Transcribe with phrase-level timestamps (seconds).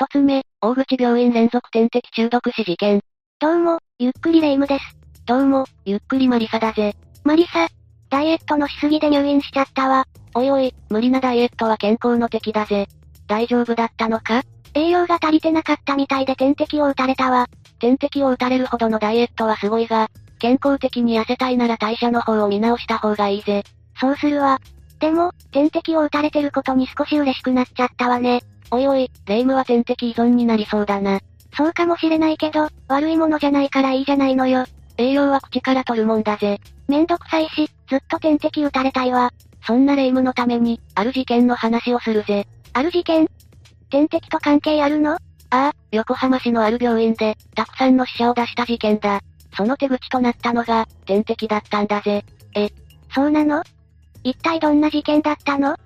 [0.00, 3.02] 一つ目、大口病院連続点滴中毒死事件。
[3.38, 4.96] どうも、ゆっくりレ夢ムです。
[5.26, 6.94] どうも、ゆっくりマリサだぜ。
[7.22, 7.68] マリサ、
[8.08, 10.06] ダイエットのしすぎで入院しちゃったわ。
[10.34, 12.86] おいおい、無理なダイエットは健康の敵だぜ。
[13.26, 14.40] 大丈夫だったのか？
[14.72, 17.46] 栄養が足りてなかったみたいで点滴を打たれたわ。
[17.78, 20.08] 点滴を打たれるほどのダイエットはすごいが、
[20.38, 23.64] 健康的に痩せたいなら代謝の方を見直した方がいいぜ。
[24.00, 24.60] そうするわ。
[24.98, 28.40] でも、点滴を打たれてることに少し嬉しくなっちゃったわね。
[28.70, 31.20] おいおい、霊夢は点滴依存になりそうだな。
[31.56, 34.64] そうかもしれないけど、悪いものじゃないからいいじゃないのよ。
[34.96, 36.60] 栄養は口から取るもんだぜ。
[36.86, 39.32] めんどくさいし、ずっと点滴打たれたいわ。
[39.66, 42.46] そんな霊夢のために、ある事件の話をするぜ。
[42.72, 43.28] ある事件？
[43.90, 45.14] 点滴と関係あるの？
[45.14, 45.18] あ
[45.50, 49.20] あ、横浜市のある病院で、たくさんの死者を出した事件だ。
[49.56, 52.24] その手口となったのが、点滴だったんだぜ。
[52.54, 52.68] え、
[53.12, 53.64] そうなの？
[54.22, 55.76] 一体どんな事件だったの？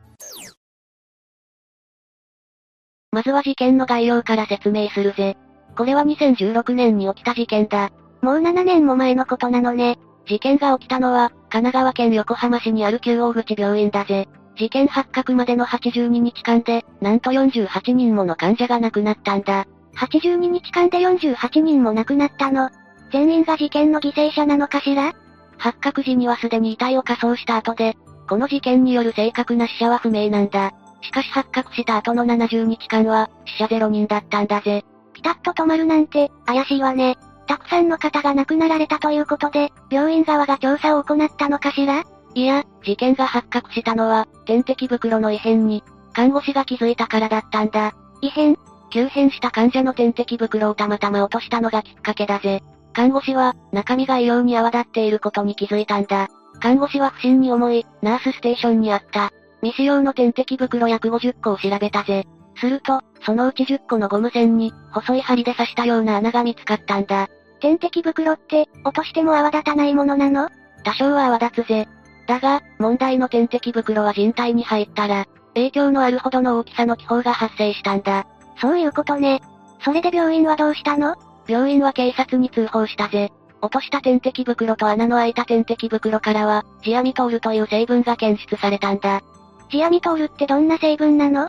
[3.14, 5.36] まずは事件の概要から説明するぜ。
[5.76, 7.90] これは2016年に起きた事件だ。
[8.22, 10.00] もう7年も前のことなのね。
[10.26, 14.26] 事件が起きたのは、神奈川県横浜市にある旧大口病院だぜ。
[14.56, 19.66] 事件発覚までの82日間で、なんと48人もの患者が亡くなったんだ。
[19.96, 22.68] 82日間で48人も亡くなったの。
[23.12, 25.12] 全員が事件の犠牲者なのかしら？
[25.56, 27.96] 発覚時にはすでに遺体を火葬した後で、
[28.28, 30.72] この事件による正確な死者は不明なんだ。
[31.04, 34.84] しかし発覚した後の70日間は、死者0人だったんだぜ。
[35.12, 37.16] ピタッと止まるなんて、怪しいわね。
[37.46, 42.04] たくさんの方が亡くなられたということで、病院側が調査を行ったのかしら？
[42.34, 47.92] いや、事件が発覚したのは、点滴袋の異変に、看護師が気づいたからだったんだ。
[48.22, 48.56] 異変
[48.90, 52.62] 急変した患者の点滴袋をたまたま落としたのがきっかけだぜ。
[52.92, 56.28] 看護師は、中身が異様に泡立っていることに気づいたんだ。
[56.60, 59.32] 看護師は不審に思い、ナースステーションにあった、
[59.64, 62.26] 未使用の点滴袋約50個を調べたぜ。
[62.56, 67.28] すると、そのうち10個のゴム線に、細い針で刺したような穴が見つかったんだ。
[67.60, 70.50] 点滴袋って、落としても泡立たないものなの？
[70.84, 71.88] 多少は泡立つぜ。
[72.26, 78.26] だが、問題の点滴袋は人体に入ったら、影響のあるほどの大きさの気泡が発生したんだ。
[78.60, 79.40] そういうことね。
[79.82, 81.16] それで病院はどうしたの？
[81.48, 83.32] 病院は警察に通報したぜ。
[83.62, 89.22] 落とした点滴袋と穴の開いた点滴袋からは、ジアミトールという成分が検出されたんだ。
[89.70, 91.48] ジアミトールってどんな成分なの？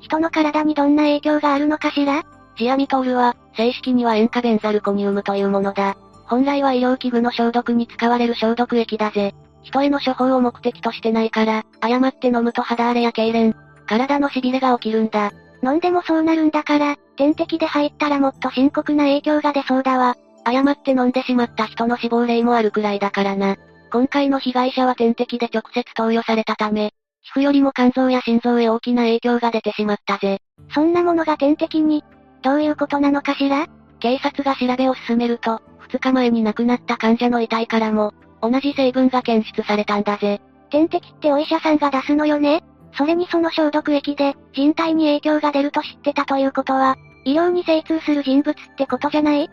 [0.00, 2.22] 人の体にどんな影響があるのかしら？
[2.56, 5.96] ジアミトールは、正式には塩化ベンザルコニウムというものだ。
[6.26, 9.34] 本来は医療器具の消毒に使われる消毒液だぜ。
[9.62, 13.54] 人への処方を目的としてないから、誤って飲むと肌荒れや痙攣、
[13.86, 15.32] 体の痺れが起きるんだ。
[15.62, 20.16] 飲んでもそうなるんだから、点滴で入ったらもっと深刻な影響が出そうだわ。
[20.44, 23.56] 誤って飲んでしまった人の死亡例もあるくらいだからな。
[23.90, 26.92] 今回の被害者は点滴で直接投与されたため、
[27.24, 30.40] 皮膚よりも肝臓や心臓へ大きな影響が出てしまったぜ。
[30.74, 32.04] そんなものが点滴に、
[32.42, 33.66] どういうことなのかしら？
[34.00, 38.12] 警察が調べを進めると、2日前に亡くなった患者の遺体からも、
[38.42, 40.42] 同じ成分が検出されたんだぜ。
[40.70, 42.62] 点滴ってお医者さんが出すのよね？
[42.92, 49.50] それにその消毒液で、人体に影響が出ると知ってたということは、医療に精通する人物ってことじゃない？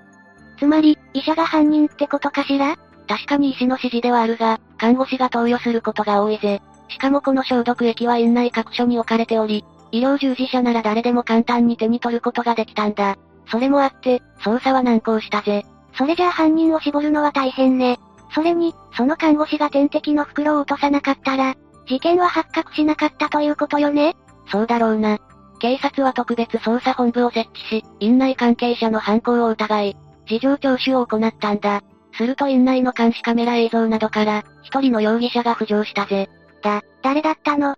[0.59, 2.75] つまり、医者が犯人ってことかしら？
[3.07, 6.61] 確かに医師の指示ではあるが、看護師が投与することが多いぜ。
[6.91, 13.18] しかもこの消毒液は院内各所に置かれており、医療従事者なら誰でも簡単に手に取ることができたんだ。
[13.50, 15.66] それもあって、捜査は難航したぜ。
[15.97, 18.00] それじゃあ犯人を絞るのは大変ね。
[18.34, 21.56] それに、その看護師が点滴の袋を落とさなかったら、
[21.88, 24.16] 事件は発覚しなかったということよね
[24.50, 25.19] そうだろうな。
[25.59, 29.97] 警察は特別捜査本部を設置し、院内関係者の犯行を疑い、
[30.28, 31.84] 事情聴取を行ったんだ。
[32.13, 36.30] すると院内の監視カメラ映像などから、一人の容疑者が浮上したぜ。
[36.61, 37.75] だ、誰だったの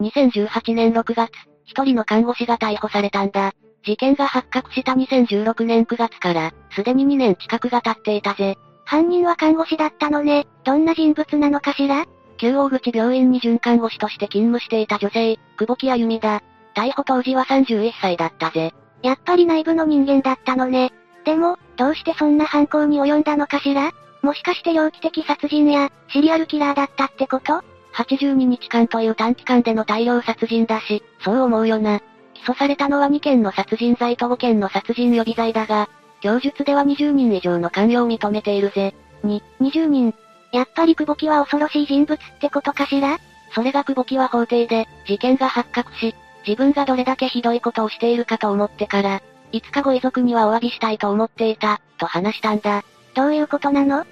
[0.00, 1.30] ?2018 年6月、
[1.64, 3.52] 一人の看護師が逮捕されたんだ。
[3.84, 8.56] 事件が発覚した2016年9月から、すでに2年近くが経っていたぜ。
[8.84, 10.46] 犯人は看護師だったのね。
[10.64, 12.06] どんな人物なのかしら？
[12.38, 16.42] 旧大口病院に准看護師として勤務していた女性、久保木あゆみだ。
[16.74, 18.72] 逮捕当時は31歳だったぜ。
[19.02, 20.92] やっぱり内部の人間だったのね。
[21.24, 23.90] でも、どうしてそんな犯行に及んだのかしら？
[24.22, 27.62] もしかして猟奇的殺人や、シリアルキラーだったってこと
[27.94, 32.00] ?82 日間という短期間での大量殺人だし、そう思うよな。
[32.34, 35.88] 起訴されたのは2件の殺人罪と5件の殺人予備罪だが、
[36.20, 38.94] 供述では20人以上の関与を認めているぜ。
[39.22, 40.14] に、20人。
[40.52, 43.18] やっぱり久保木は恐ろしい人物ってことかしら？
[43.54, 46.14] それが久保木は法廷で、事件が発覚し、
[46.46, 49.22] 自分がどれだけひどいことをしているかと思ってから、
[49.52, 52.84] いつかご遺族にはお詫びしたいと思っていた、と話したんだ。
[53.14, 54.04] どういうことなの？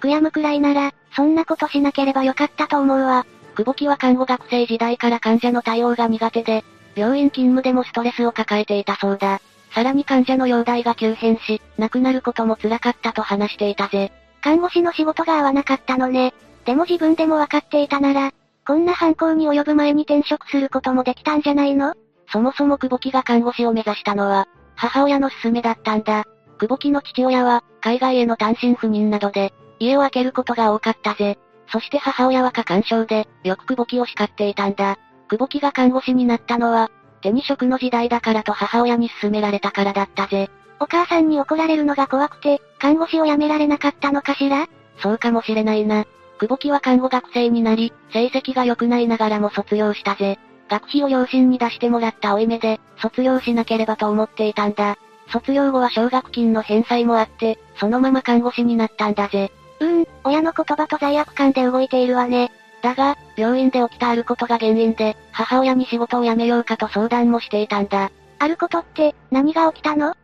[0.00, 3.26] 悔やむくらいなら、そんなことしなければよかったと思うわ。
[3.54, 9.40] 久保木は看護学生時代から患者の対応が苦手で、病院勤務でもストレスを抱えていたそうだ。
[9.74, 14.12] さらに患者の容体が急変し、亡くなることも辛かったと話していたぜ。
[14.42, 16.34] 看護師の仕事が合わなかったのね。
[16.64, 18.32] でも自分でも分かっていたなら、
[18.66, 21.94] こんな犯行に及ぶ前に転職することもできたんじゃないの？
[22.30, 26.24] そもそも久保木が看護師を目指したのは、母親の勧めだったんだ。
[26.62, 31.36] 久保木の父親は、海外への単身赴任などで、家を空けることが多かったぜ。
[31.66, 34.96] そして母親は過干渉で、よく久保木を叱っていたんだ。
[35.28, 36.88] 久保木が看護師になったのは、
[37.20, 40.50] 手に職の時代だからと母親に勧められたからだったぜ。
[40.78, 44.68] お母さんに怒られるのが怖くて、看護師を辞められなかったのかしら？
[44.98, 46.04] そうかもしれないな。
[46.38, 50.38] 久保木は看護学生になり、成績が良くないながらも卒業したぜ。
[50.68, 54.96] 学費を両親に出してもらった負い目で、卒業しなければと思っていたんだ。
[55.28, 59.50] 卒業後は奨学金の返済もあって、そのまま看護師になったんだぜ。
[59.80, 62.52] うーん、親の言葉と罪悪感で動いているわね。
[62.82, 68.10] だが、病院で起きたあることが原因で、母親に仕事を辞めようかと相談もしていたんだ。
[68.38, 70.14] あることって、何が起きたの？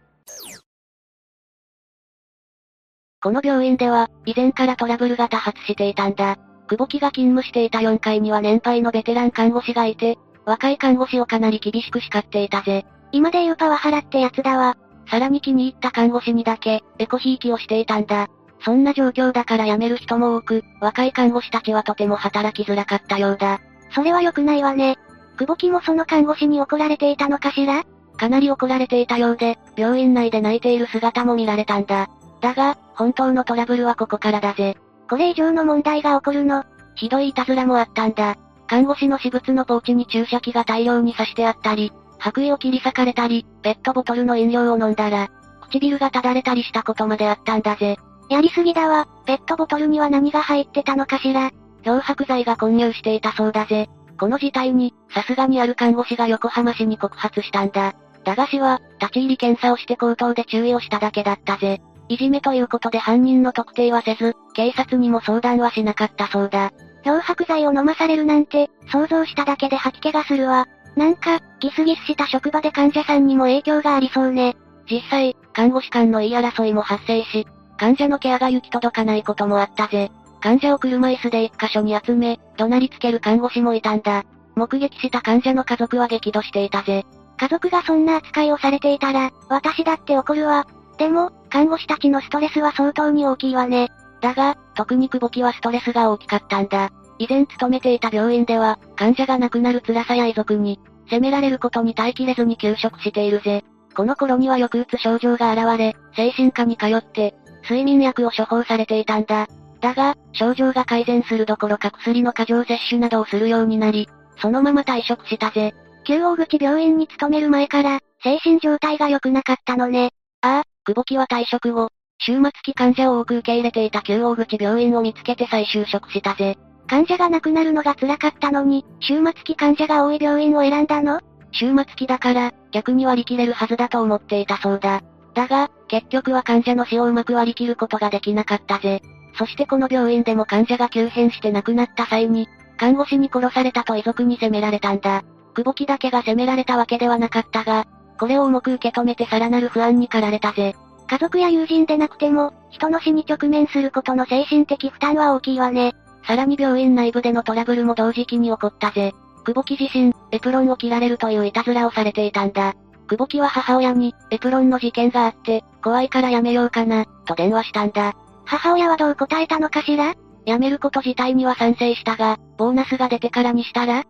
[3.21, 6.37] この病院では、以前からトラブルが多発していたんだ。
[6.69, 12.85] 久保木が勤務していた4階には年配のベテラン看護師がいて、若い看護師をかなり厳しく叱っていたぜ。
[13.11, 14.77] 今で言うパワハラってやつだわ。
[15.11, 18.29] さらに気に入った看護師にだけ、エコひいきをしていたんだ。
[18.61, 23.61] そんな状況だから辞める人も多く、若い看護師たちはとても働きづらかったようだ。
[23.95, 24.97] それは良くないわね。
[25.39, 27.85] 久保木もその看護師に怒られていたのかしら？
[28.17, 32.09] かなり怒られていたようで、病院内で泣いている姿も見られたんだ。
[32.41, 34.77] だが、本当のトラブルはここからだぜ。
[35.09, 36.65] これ以上の問題が起こるの？
[36.97, 38.37] ひどいいたずらもあったんだ。
[38.67, 45.29] 看護師の私物のポーチに注射器が大量に刺してあったり、白衣を切り裂かれたり、ペットボトルの飲料を飲んだら、
[45.63, 47.97] 唇がただれたりしたことまであったんだぜ。
[48.29, 49.07] やりすぎだわ。
[49.27, 51.51] ペットボトルには何が入ってたのかしら。
[51.83, 53.89] 漂白剤が混入していたそうだぜ。
[54.19, 57.95] この事態に、さすがにある看護師が横浜市に告発したんだ。
[58.25, 61.81] だが市は、立ち入り検査をして口頭で注意をしただけだったぜ。
[62.09, 66.73] いじめということで犯人の特定はせず、警察にも相談はしなかったそうだ。
[67.05, 70.67] 漂白剤を飲まされるなんて、想像しただけで吐き気がするわ。
[70.99, 74.57] なんか、ギスギスした職場で患者さんにも影響がありそうね。
[74.91, 77.47] 実際、看護師間の言い争いも発生し、
[77.77, 80.11] 患者のケアが行き届かないこともあったぜ。
[80.41, 84.25] 患者を車椅子で一箇所に集め、怒鳴りつける看護師もいたんだ。
[84.57, 87.07] 目撃した患者の家族は激怒していたぜ。
[87.37, 90.67] 家族がそんな扱いをされていたら、私だって怒るわ。
[90.99, 93.91] でも、看護師たちのストレスは相当に大きいわね。
[94.21, 96.91] だが、特に久保木はストレスが大きかったんだ。
[97.19, 103.65] 以前勤めていた病院では、患者が亡くなる辛さや遺族に、責められることに耐えきれずに休職しているぜ。
[103.97, 109.47] この頃にはよくうつ症状が現れ、精神科に通って、睡眠薬を処方されていたんだ。
[109.81, 114.09] だが、症状が改善するどころか薬の過剰摂取などをするようになり、
[114.41, 115.75] そのまま退職したぜ。
[116.05, 120.13] 旧大口病院に勤める前から、精神状態が良くなかったのね。
[120.41, 121.89] ああ、久保木は退職後、
[122.25, 126.57] 終末期患者を多く受け入れていた旧大口病院を見つけて再就職したぜ。
[126.89, 131.21] 患者が亡くなるのが辛かったのに、終末期患者が多い病院を選んだの？
[131.53, 135.03] 終末期だから、逆に割り切れるはずだと思っていたそうだ。
[135.35, 139.03] だが、結局は患者の死をうまく割り切ることができなかったぜ。
[139.39, 142.49] そしてこの病院でも患者が急変して亡くなった際に、
[142.79, 145.23] 看護師に殺されたと遺族に責められたんだ。
[145.55, 147.87] 久保木だけが責められたわけではなかったが、
[148.19, 150.75] これを重く受け止めてさらなる不安に駆られたぜ。
[151.07, 155.95] 家族や友人でなくても、人の死に直面することの精神的負担は大きいわね。
[156.29, 159.15] さらに病院内部でのトラブルも同時期に起こったぜ。
[159.47, 162.75] 久保木自身、エプロンを切られるといういたずらをされていたんだ。
[163.09, 168.13] 久保木は母親に、エプロンの事件があって、怖いからやめようかな、と電話したんだ。
[168.45, 170.15] 母親はどう答えたのかしら？
[170.45, 174.05] やめること自体には賛成したが、ボーナスが出てからにしたら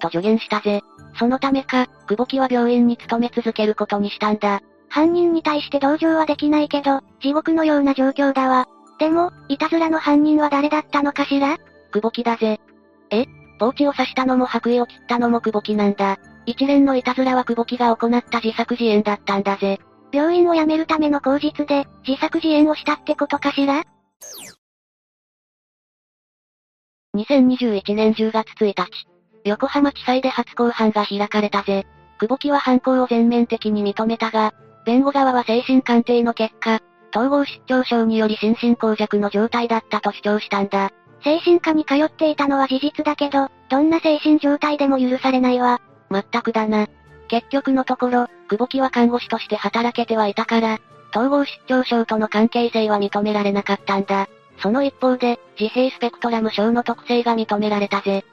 [0.00, 0.80] と助言したぜ。
[1.16, 4.60] そのためか、久保木は病院に勤め続けることにしたんだ。
[4.88, 8.66] 犯人に対して同情はできないけど、地獄のような状況だわ。
[9.02, 11.58] でも、いたずらの犯人は誰だったのかしら？
[11.90, 12.60] 久保木だぜ。
[13.10, 13.26] え？
[13.58, 16.20] ポーチを刺したのも白衣を切ったのも久保木なんだ。
[16.46, 19.80] 一連のいたずらは久保木が行った自作自演だったんだぜ。
[20.12, 23.82] 病院を辞めるための口実で、自作自演をしたってことかしら
[27.16, 28.86] ？2021年10月1日、
[29.42, 31.88] 横浜地裁で初公判が開かれたぜ。
[32.20, 34.54] 久保木は犯行を全面的に認めたが、
[34.86, 36.78] 弁護側は精神鑑定の結果、
[37.14, 40.90] 統合失調症により心神耗弱の状態だったと主張したんだ。
[41.22, 45.80] 精神科に通っていたのは事実だけど、どんな精神状態でも許されないわ。
[46.08, 46.88] まったくだな。
[47.28, 50.78] 結局のところ、久保木は看護師として働けてはいたから、
[51.14, 54.28] 統合失調症との関係性は認められなかったんだ。
[54.58, 58.24] その一方で、自閉スペクトラム症の特性が認められたぜ。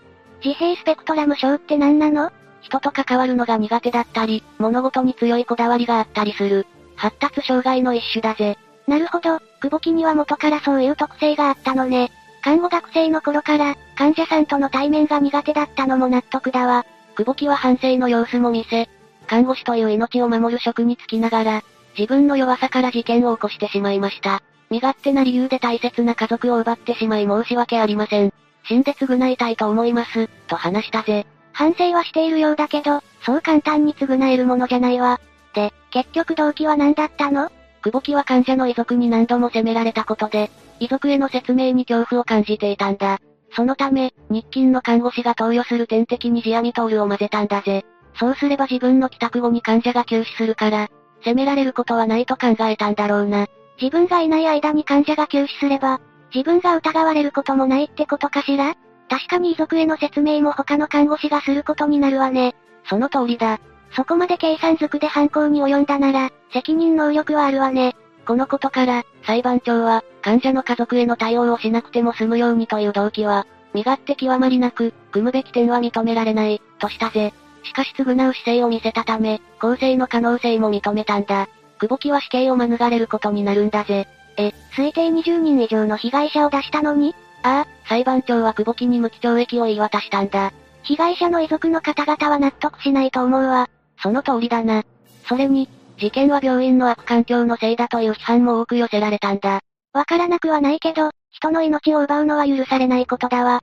[0.43, 2.31] 自閉スペクトラム症って何なの？
[2.61, 6.65] 人と関わるのが苦手だったり、物事に強いこだわりがあったりする。
[6.95, 8.57] 発達障害の一種だぜ。
[8.89, 12.11] なるほど、久保木には元からそういう特性があったのね。
[12.41, 16.85] 看護学生の頃から、患者さんとの対面が苦手だったのも納得だわ。
[17.15, 18.89] 久保木は反省の様子も見せ、
[19.27, 21.63] 看護師という命を守る職に就きながら、
[21.97, 24.41] 自分の弱さから事件を起こしてしまいました。
[24.71, 28.33] 身勝手な理由で大切な家族を奪ってしまい申し訳ありません。
[28.67, 31.27] 死んで償いたいと思います、と話したぜ。
[31.53, 35.19] 反省はしているようだけど、そう簡単に償えるものじゃないわ。
[35.53, 37.51] で、結局動機は何だったの？
[37.83, 43.19] 久保木は患者の遺族に何度も責められたことで、遺族への説明に恐怖を感じていたんだ。
[43.55, 47.85] そのため、日勤の看護師が投与する点滴にジアミトールを混ぜたんだぜ。
[48.15, 50.89] そうすれば自分の帰宅後に患者が急死するから、
[51.23, 53.47] 責められることはないと考えたんだろうな。
[53.81, 56.01] 自分がいない間に患者が急死すれば、
[56.33, 58.75] 自分が疑われることもないってことかしら？
[59.09, 62.55] 確かに遺族への説明も他の看護師がすることになるわね。
[62.87, 63.59] その通りだ。
[63.95, 67.95] そこまで計算づくで犯行に及んだなら、責任能力はあるわね。
[68.25, 77.33] このことから、裁判長は、患者の家族への対応をしなくても済むようにという動機は、身勝手極まりなく、組むべき点は認められない、としたぜ。
[77.63, 81.47] しかし償う姿勢を見せたため、公正の可能性も認めたんだ。
[81.79, 84.07] 久保木は死刑を免れることになるんだぜ。
[84.37, 87.15] え、推定20人以上の被害者を出したのに？
[87.43, 90.51] ああ、裁判長は久保木に無期懲役を言い渡したんだ。
[90.83, 93.69] 被害者の遺族の方々は納得しないと思うわ。
[94.01, 94.83] その通りだな。
[95.27, 99.61] それに、事件は病院の悪環境のせいだという批判も多く寄せられたんだ。
[99.93, 103.61] わからなくはないけど、人の命を奪うのは許されないことだわ。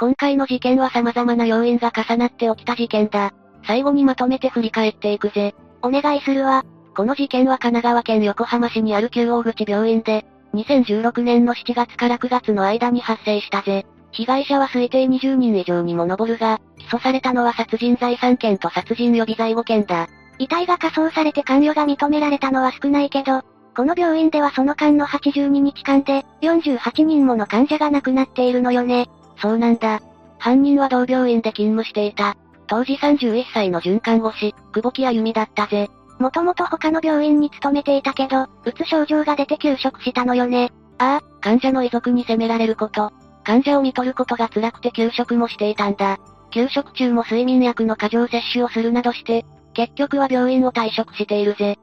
[0.00, 3.32] 今回の事件は様々な要因が重なって起きた事件だ。
[3.66, 5.54] 最後にまとめて振り返っていくぜ。
[5.82, 6.64] お願いするわ。
[6.96, 10.24] この事件は神奈川県横浜市にある旧大口病院で、
[10.54, 13.86] 2016年の7月から9月の間に発生したぜ。
[14.12, 20.08] 被害者は推定20人以上にも上るが、起訴されたのは殺人罪3件と殺人予備罪5件だ。
[20.38, 23.42] 遺体が火葬されて関与が認められたのは少ないけど、
[23.76, 29.08] この病院ではその間の82日間で、48人もの患者が亡くなっているのよね。
[29.36, 30.00] そうなんだ。
[30.38, 32.36] 犯人は同病院で勤務していた。
[32.66, 35.88] 当時31歳の准看護師、久保木あゆみだったぜ。
[36.18, 40.72] もともと他の病院に勤めていたけど、うつ症状が出て休職したのよね。
[40.98, 43.12] ああ、患者の遺族に責められること。
[43.48, 46.18] 患者を見取ることが辛くて休職もしていたんだ。
[46.50, 51.78] 休職中も睡眠薬の過剰摂取をするなどして、結局は病院を退職しているぜ。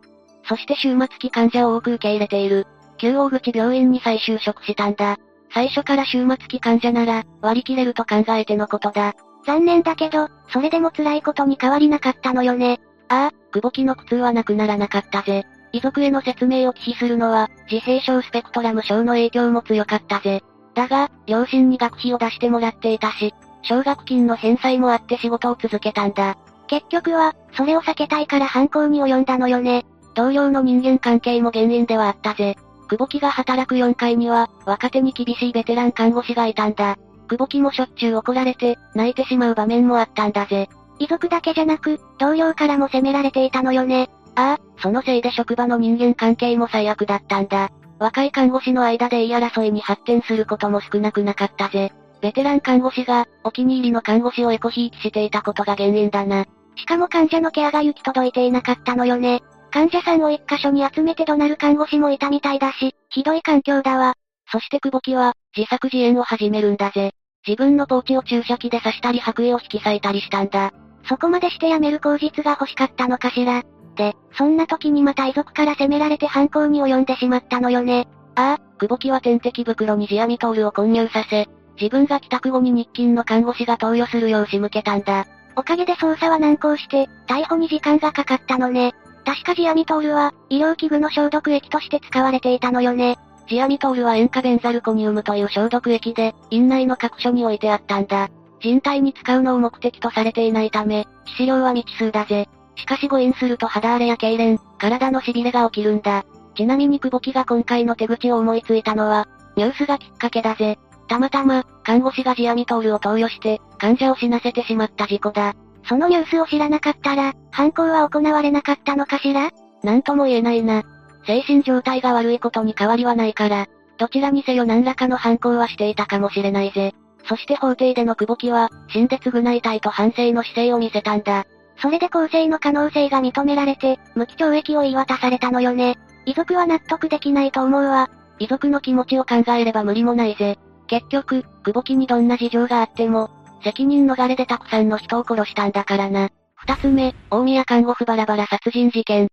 [0.48, 2.68] そして終末期患者を多く受け入れている。
[3.00, 5.18] 旧大口病院に再就職したんだ。
[5.56, 9.14] 最初から終末期患者なら、割り切れると考えてのことだ。
[9.48, 12.80] 残念だけど、それでも辛いことに変わりなかったのよね。
[13.10, 15.46] ああ、久保木の苦痛はなくならなかったぜ。
[15.72, 20.44] 遺族への説明を忌避するのは、自閉症スペクトラム症の影響も強かったぜ。
[20.76, 26.38] だが、両親に学費を出してもらっていたし、奨学金の返済もあって仕事を続けたんだ。
[26.68, 29.86] 結局は、それを避けたいから犯行に及んだのよね。
[30.14, 32.56] 同僚の人間関係も原因ではあったぜ。
[32.88, 36.98] 久保木が働く4階には、若手に厳しいベテラン看護師がいたんだ。
[37.28, 40.70] 久保木もしょっちゅう怒られて、泣いてしまう場面もあったんだぜ。
[41.00, 44.10] 遺族だけじゃなく、同僚からも責められていたのよね。
[44.36, 47.72] ああ、そのせいで職場の人間関係も最悪だったんだ。
[48.00, 51.92] 若い看護師の間で言い争いに発展することも少なくなかったぜ。
[52.22, 56.46] ベテラン看護師が、お気に入りの看護師をエコひいきしていたことが原因だな。
[56.76, 59.42] しかも患者のケアが行き届いていなかったのよね。
[59.72, 64.16] 患者さんを一箇所に集めて怒鳴る看護師もいたみたいだし、ひどい環境だわ。
[64.52, 67.12] そして久保木は、自作自演を始めるんだぜ。
[67.48, 70.72] 自分のポーチを注射器で刺したり白衣を引き裂いたりしたんだ。
[71.08, 73.62] そこまでして辞める口実が欲しかったのかしら。
[73.96, 78.08] で、そんな時にまた遺族から責められて犯行に及んでしまったのよね。
[78.36, 81.48] ああ、久保木は点滴袋にジアミトールを混入させ、
[81.80, 85.26] 自分が帰宅後に日勤の看護師が投与するよう仕向けたんだ。
[85.56, 88.94] おかげで捜査は難航して、逮捕に時間がかかったのね。
[89.26, 93.18] 確かジアミトールは、医療器具の消毒液として使われていたのよね。
[93.48, 98.30] ジアミトールは塩化ベンザルコニウムという消毒液で、院内の各所に置いてあったんだ。
[98.60, 102.50] 人体に使うのを目的とされていないため、致死量は未知数だぜ。
[102.76, 106.26] しかし誤飲すると肌荒れや痙攣、体の痺れが起きるんだ。
[106.56, 110.78] ちなみに久保木が今回の手口を思いついたのは、ニュースがきっかけだぜ。
[111.08, 115.54] たまたま、看護師がジアミトールを投与して、患者を死なせてしまった事故だ。
[115.88, 119.52] そのニュースを知らなかったら、犯行は行われなかったのかしら？
[119.84, 120.84] なんとも言えないな。
[121.28, 123.68] 精神状態が悪いことに変わりはないから、
[123.98, 126.94] どちらにせよ何らかの犯行はしていたかもしれないぜ。
[127.28, 131.46] そして法廷での久保木は、死んで償いたいと反省の姿勢を見せたんだ。
[131.78, 135.98] それで公正の可能性が認められて、無期懲役を言い渡されたのよね。
[136.26, 138.10] 遺族は納得できないと思うわ。
[138.40, 140.58] 遺族の気持ちを考えれば無理もないぜ。
[140.88, 143.30] 結局、久保木にどんな事情があっても、
[143.64, 146.30] 責任逃れでたくさんの人を殺したんだからな。
[146.56, 149.28] 二つ目、大宮看護婦バラバラ殺人事件。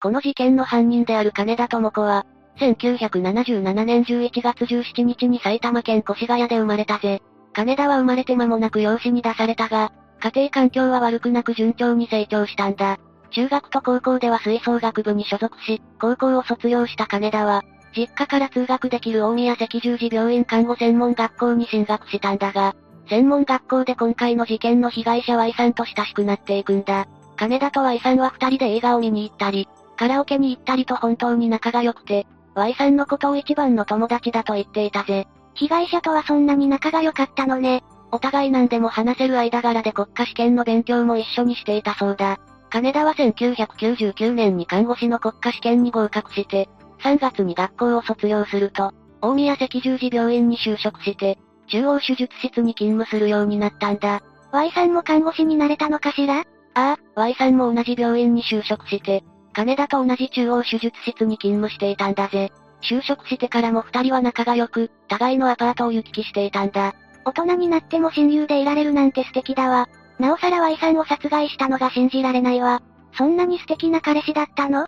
[0.00, 2.26] この事件の犯人である金田智子は、
[2.58, 7.22] 1977年11月17日に埼玉県越谷で生まれたぜ。
[7.54, 12.98] 金田は生まれて間もなく養子に出されたが、家庭環境は悪くなく順調に成長したんだ。
[13.30, 17.62] 中学と高校では吹奏楽部に所属し、高校を卒業した金田は、
[17.96, 22.74] 実家から通学できる大宮赤十字病院看護専門学校に進学したんだが、
[23.08, 27.06] 専門学校で今回の事件の被害者 Y さんと親しくなっていくんだ。
[27.36, 35.28] 金田と Y さんは二人で映画を見に行ったり、カラオケに行ったりと本当に仲が良くて、Y さんのことを一番の友達だと言っていたぜ。
[35.54, 37.82] 被害者とはそんなに仲が良かったのね。
[38.10, 42.38] お互い何でも話せる間柄で国家試験の勉強も一緒にしていたそうだ。
[42.70, 46.68] 金田は1999年に看護師の国家試験に合格して、
[47.02, 54.22] 3月に学校を卒業すると、大宮赤十字病院に就職して、中央手術室に勤務するようになったんだ。
[54.52, 56.40] Y さんも看護師になれたのかしら？
[56.40, 56.44] あ
[56.74, 62.52] あ、Y さんも同じ病院に就職して、金田と同じ中央手術室に勤務していたんだぜ。
[62.88, 66.94] 就職してからも二人は仲が良く、互いのアパートを行き来していたんだ。
[67.24, 69.88] 大人になっても親友でいられるなんて素敵だわ。
[70.18, 72.82] なおさら Y さんを殺害したのが信じられないわ。
[73.16, 74.86] そんなに素敵な彼氏だったの？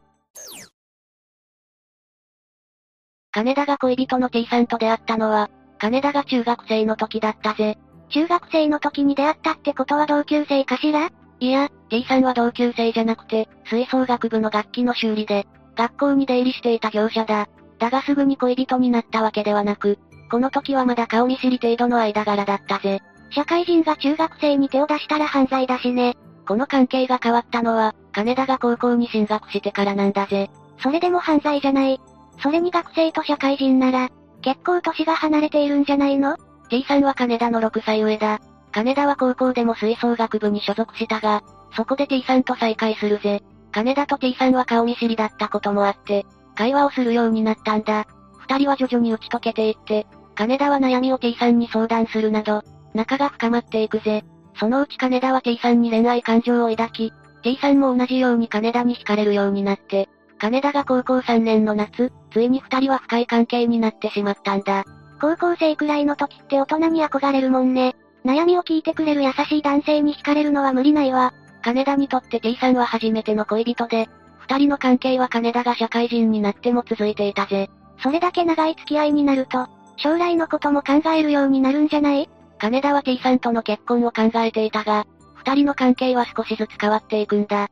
[3.32, 7.76] 金田が恋人の T さんと出会ったのは、金田が中学生の時だったぜ。
[8.08, 11.10] 中学生の時に出会ったってことは同級生かしら？
[11.40, 17.48] いや、T さんは同級生じゃなくて、吹奏楽部の楽器の修理で、学校に出入りしていた業者だ。
[17.78, 19.98] だがすぐに恋人になったわけではなく、
[20.30, 23.00] この時はまだ顔見知り程度の間柄だったぜ。
[23.30, 26.16] 社会人が中学生に手を出したら犯罪だしね。
[26.46, 30.50] この関係が変わったのは、金田が高校に進学してからなんだぜ。
[30.82, 32.00] それでも犯罪じゃない。
[32.42, 34.08] それに学生と社会人なら、
[34.42, 36.36] 結構年が離れているんじゃないの
[36.68, 38.40] ?T さんは金田の6歳上だ。
[38.72, 41.42] 金田は高校でも吹奏楽部に所属したが、
[41.74, 43.42] そこで T さんと再会するぜ。
[43.72, 46.24] 金田と T さんは顔見知りだったこともあって、
[46.56, 48.06] 会話をするようになったんだ。
[48.38, 52.62] 二人は徐々に打ち解けていって、金田は悩みを T さんに相談するなど、
[52.94, 54.24] 仲が深まっていくぜ。
[54.58, 64.84] そのうち金田は T さんに恋愛感情を抱き、T さんも同じように金田に惹かれるようになって、金田が高校3年の夏、ついに二人は深い関係になってしまったんだ。
[65.20, 67.94] 高校生くらいの時って大人に憧れるもんね。
[68.24, 71.32] 悩みを聞いてくれる優しい男性に惹かれるのは無理ないわ。
[71.62, 74.08] 金田にとって T さんは初めての恋人で、
[74.48, 77.68] 二人の関係は金田が社会人になっても続いていたぜ。
[78.02, 82.28] それだけ長い付き合いになると、将来のことも考えるようになるんじゃない？
[82.58, 87.68] 金田は T さんとの結婚を考えていたが、二人の関係は少しずつ変わっていくんだ。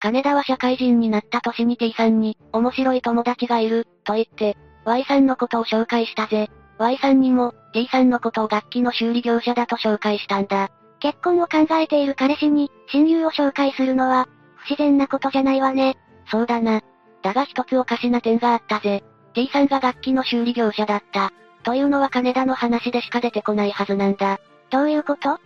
[0.00, 6.50] 金田は社会人になった年に T さんに、面白い友達がいる、と言って、Y さんのことを紹介したぜ。
[6.78, 10.70] Y さんにも、T さんのことを楽器の修理業者だと紹介したんだ。
[11.04, 15.98] 結婚を考えている彼氏に、親友を紹介するのは、不自然なことじゃないわね。
[16.30, 16.80] そうだな。
[17.20, 19.04] だが一つおかしな点があったぜ。
[19.34, 21.30] T さんが楽器の修理業者だった。
[21.62, 24.40] というのは金田の話でしか出てこないはずなんだ。
[24.70, 25.38] どういうこと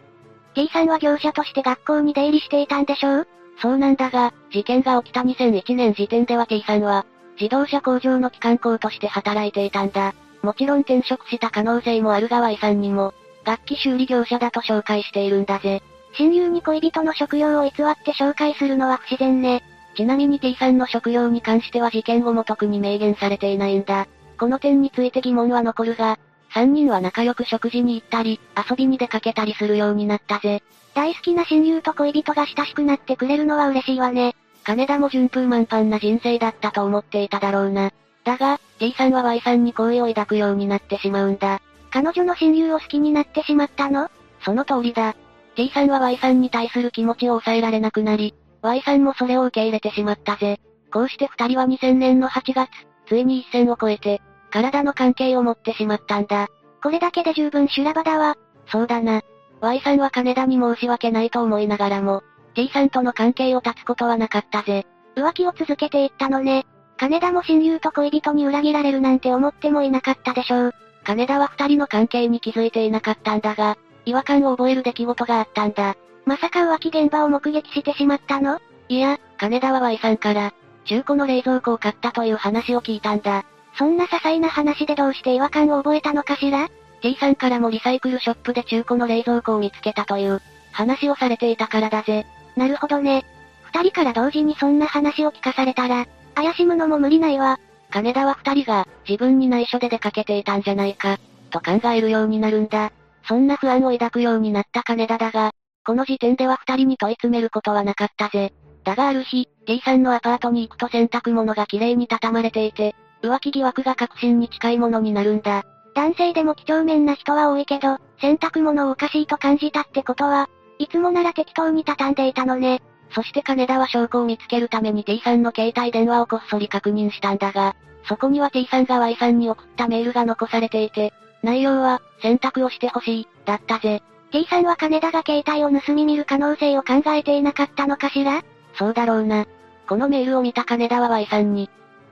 [0.55, 3.29] ?T さんは業者として学校に出入りしていたんでしょう？
[3.61, 7.05] そうなんだが、事件が起きた2001年時点では T さんは、
[7.41, 10.15] 自動車工場の機関工として働いていたんだ。
[10.41, 13.13] もちろん転職した可能性もあるが Y さんにも、
[13.49, 15.83] 楽器修理業者だと紹介しているんだぜ。
[16.19, 19.63] 親友に恋人の職業を偽って紹介するのは不自然ね。
[19.97, 24.07] ちなみに T さんの職業に関しては事件後も特に明言されていないんだ。
[24.39, 26.19] この点について疑問は残るが、
[26.53, 30.63] 3人は仲良く食事に行ったり、遊びに出かけたりするようになったぜ。
[30.95, 34.37] 大好きな親友と恋人が親しくなってくれるのは嬉しいわね。
[34.65, 37.93] 金田も順風満帆な人生だったと思っていただろうな。
[38.25, 41.63] だが、T さんは Y さんに好意を抱くようになってしまうんだ。
[41.91, 44.11] 彼女の親友を好きになってしまったの？
[44.45, 45.15] その通りだ。
[45.57, 50.61] T さんは Y さんに対する気持ちを抑えられなくなり、Y さんもそれを受け入れてしまったぜ。
[50.93, 52.69] こうして二人は2000年の8月、
[53.07, 56.49] ついに一線を越えて、体の関係を持ってしまったんだ。
[56.83, 58.37] これだけで十分修羅場だわ。
[58.67, 59.23] そうだな。
[59.61, 62.23] Y さんは金田に申し訳ないと思いながらも、
[62.55, 64.87] T さんとの関係を断つことはなかったぜ。
[65.17, 66.67] 浮気を続けていったのね。
[66.97, 70.75] 金田も親友と恋人に裏切られるなんて思ってもいなかったでしょう。
[71.09, 75.97] 金田は二人の関係に気づいていなかったんだが、違和感を覚える出来事があったんだ。
[76.27, 78.61] まさか浮気現場を目撃してしまったの？
[78.91, 80.53] いや、金田は Y さんから、
[80.85, 83.47] 中古の冷蔵庫を買ったという話を聞いたんだ。
[83.79, 86.69] そんな些細な話でどうして違和感を覚えたのかしら
[87.01, 90.43] ？T さんからもリサイクルショップで中古の冷蔵庫を見つけたという、
[90.73, 92.27] 話をされていたからだぜ。
[92.55, 93.25] なるほどね。
[93.73, 97.59] 二人から同時にそんな話を聞かされたら、怪しむのも無理ないわ。
[97.91, 101.19] 金田は二人が、自分に内緒で出かけていたんじゃないか、
[101.51, 102.93] と考えるようになるんだ。
[103.27, 105.53] そんな不安を抱くようになった金田だが、
[105.85, 108.53] この時点では二人に問い詰めることはなかったぜ。
[108.85, 115.65] だがある日、T さんのアパートに行くと洗濯物が綺麗に畳まれていて、浮気疑惑が確信に近いものになるんだ。
[115.95, 120.49] 男性でも几帳面な人は多いけど、洗濯物をおかしいと感じたってことは、
[120.79, 122.81] いつもなら適当に畳んでいたのね。
[123.11, 127.75] そして金田は証拠を見つけるために T さんの携帯電話をこっそり確認したんだが、
[128.07, 134.03] そこには T さんが Y さんに送ったメールが残されていて、内容は、選択をしてほしい、だったぜ。
[134.31, 138.43] T さんは金田が携帯を盗み見る可能性を考えていなかったのかしら？
[138.75, 139.47] そうだろうな。
[139.89, 141.71] このメールを見た金田は Y さんに、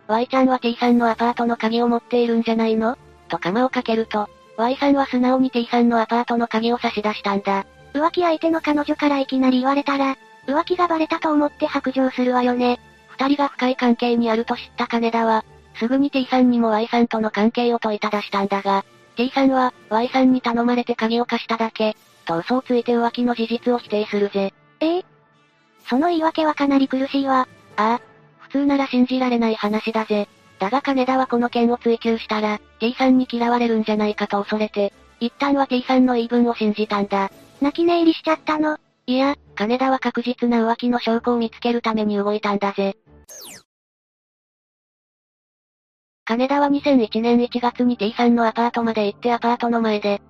[0.09, 2.96] Y ちゃんは T さんのアパートの鍵を持っているんじゃないの？
[3.28, 7.66] と釜をかけると、Y さんは素直に T さんのアパートの鍵を差し出したんだ。
[7.92, 12.78] 浮気相手の彼女からいきなり言われたら、浮気がバレたと思って白状するわよね。
[13.09, 15.44] 二人が深い関係にあると知った金田は、
[15.78, 18.85] すぐに T さんにも Y さんとの関係を問いただしたんだが、
[19.16, 24.52] T さんは、Y さんに頼まれて鍵を貸しただけ、と嘘をついて浮気の事実を否定するぜ。
[24.80, 24.98] え？
[24.98, 25.04] え
[25.88, 27.48] その言い訳はかなり苦しいわ。
[27.76, 28.00] ああ、
[28.38, 30.28] 普通なら信じられない話だぜ。
[30.59, 37.30] だが金田はこの件を追及したら、T さんに嫌われるんじゃないかと恐れて、一旦は T さんの言い分を信じたんだ。
[37.61, 38.78] 泣き寝入りしちゃったの
[39.09, 42.97] いや、金田は確実な浮気の証拠を見つけるために動いたんだぜ。
[46.25, 50.21] 金田は2001年1月に T さんのアパートまで行ってアパートの前で、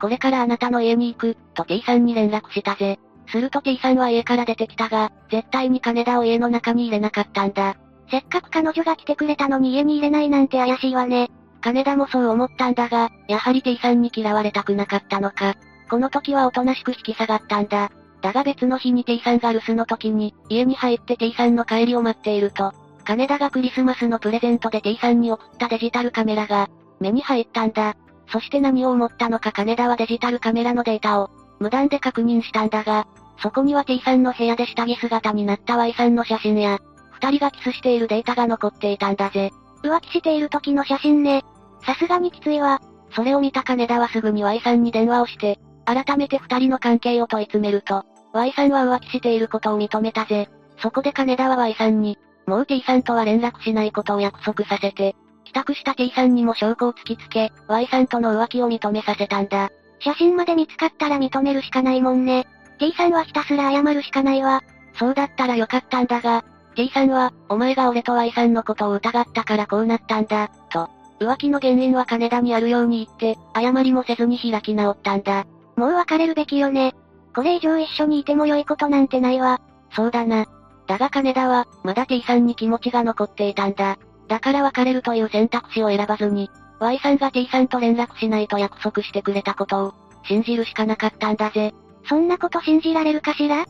[0.00, 2.98] これからあなたの家に行く、と T さんに連絡したぜ。
[3.30, 7.76] すると T さんは家から出てきたが、絶対に金田を家の中に入れなかったんだ。
[8.10, 11.30] せっかく彼女が来てくれたのに家に入れないなんて怪しいわね。
[11.60, 15.54] 金田もそう思ったんだが、やはり T さんに嫌われたくなかったのか。
[15.90, 17.92] この時はおとなしく引き下がったんだ。
[18.22, 22.72] だが別の日に T さんが留守の時に、家に入って T さんの帰りを待っていると、
[23.04, 27.96] 金田がクリスマスのプレゼントで T さんに送ったデジタルカメラが、目に入ったんだ。
[28.28, 33.08] そして何を思ったのか金田はデジタルカメラのデータを、無断で確認したんだが、
[33.42, 36.78] そこには T さんの部屋で下着姿になった Y さんの写真や、
[37.10, 39.50] 二人がキスしているデータが残っていたんだぜ。
[39.82, 41.42] 浮気している時の写真ね。
[41.84, 42.80] さすがにきついわ。
[43.10, 50.48] それを見た金田はすぐに Y さんに電話をして、改めて二人の関係を問い詰めると、Y さんは浮気していることを認めたぜ。
[50.78, 55.14] そこで金田は Y さんに、もう T さんとは連絡しないことを約束させて、
[55.44, 59.70] 帰宅した T さんにも証拠を突きつけ、Y さんとの浮気を認めさせたんだ。
[60.00, 62.46] 写真まで見つかったら認めるしかないもんね。
[62.78, 64.62] T さんはひたすら謝るしかないわ。
[64.98, 70.88] そうだったらよかったんだが、T さんは、お前が俺と Y さんのことを疑ったからこうなったんだ、と。
[71.20, 75.44] 浮気の原因は金田にあるように言って、謝りもせずに開き直ったんだ。
[75.76, 76.94] もう別れるべきよね。
[77.34, 79.60] これ以上一緒にいても良いことなんてないわ。
[79.90, 80.46] そうだな。
[80.86, 83.98] だが金田は、まだ T さんに気持ちが残っていたんだ。
[84.28, 91.72] だから別れるという選択肢を選ばずに、Y さんが T さんと連絡しないと約束してくれたことを、信じるしかなかったんだぜ。
[92.08, 93.64] そんなこと信じられるかしら？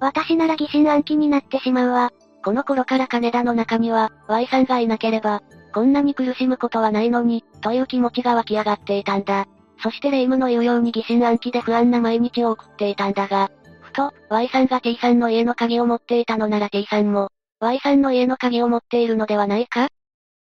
[0.00, 2.12] 私なら疑心暗鬼になってしまうわ。
[2.44, 5.42] この頃から金田の中には、Y さんがいなければ、
[5.74, 9.46] こんなに苦しむことはないのに、という気持ちが湧き上がっていたんだ。
[9.82, 13.50] そして霊夢の言うように疑心暗鬼で不安な毎日を送っていたんだが、
[13.82, 17.28] ふと、Y さんが T さんの家の鍵を持っていたのなら T さんも、
[17.60, 19.88] Y さんの家の鍵を持っているのではないか？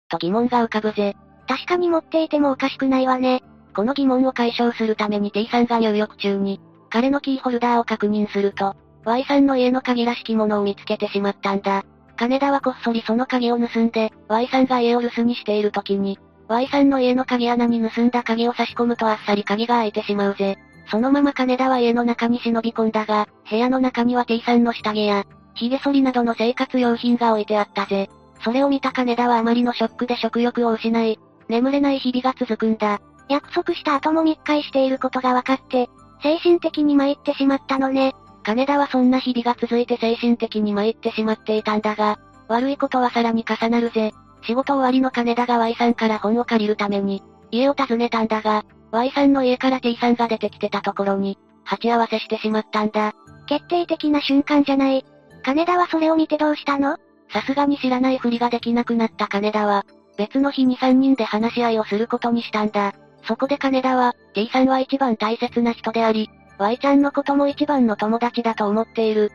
[0.09, 1.17] と疑問が浮かぶぜ。
[1.47, 3.43] 確かに持っていてもおかしくないわね。
[3.75, 11.85] この疑問を解消するために T さんが入浴中に、彼のキーホルダーを確認すると、Y さんの家の鍵らしきものを見つけてしまったんだ。
[12.17, 20.59] 金田はこっそりその鍵を盗んで、Y さんが家を留守にしている時に、Y さんの家の鍵穴に盗んだ鍵を差し込むとあっさり鍵が開いてしまうぜ。
[20.91, 28.11] そのまま金田は家の中に忍び込んだが、部屋の中には T さんの下着や、髭剃りなどの生活用品が置いてあったぜ。
[28.43, 33.01] それを見た金田はあまりのショックで食欲を失い、眠れない日々が続くんだ。
[33.29, 35.89] 約束した後も密会していることが分かって、
[36.23, 38.15] 精神的に参ってしまったのね。
[38.43, 44.13] 金田はそんな日々が続いて精神的に参ってしまっていたんだが、悪いことはさらに重なるぜ。
[44.47, 53.13] 仕事終わりの金田が Y さんから本を借りるために、家を訪ねたんだが、Y さんの家から T さんが出てきてたところに、鉢合わせしてしまったんだ。
[53.47, 55.05] 決定的な瞬間じゃない。
[55.43, 56.97] 金田はそれを見てどうしたの？
[57.33, 59.85] さすがに知らないふりができなくなった金田は、
[60.17, 62.95] 別の日に3人で話し合いをすることにしたんだ。
[63.27, 69.33] そこで金田は、T さんは一番大切な人であり、Y ちゃんのことも一番の友達だと思っている。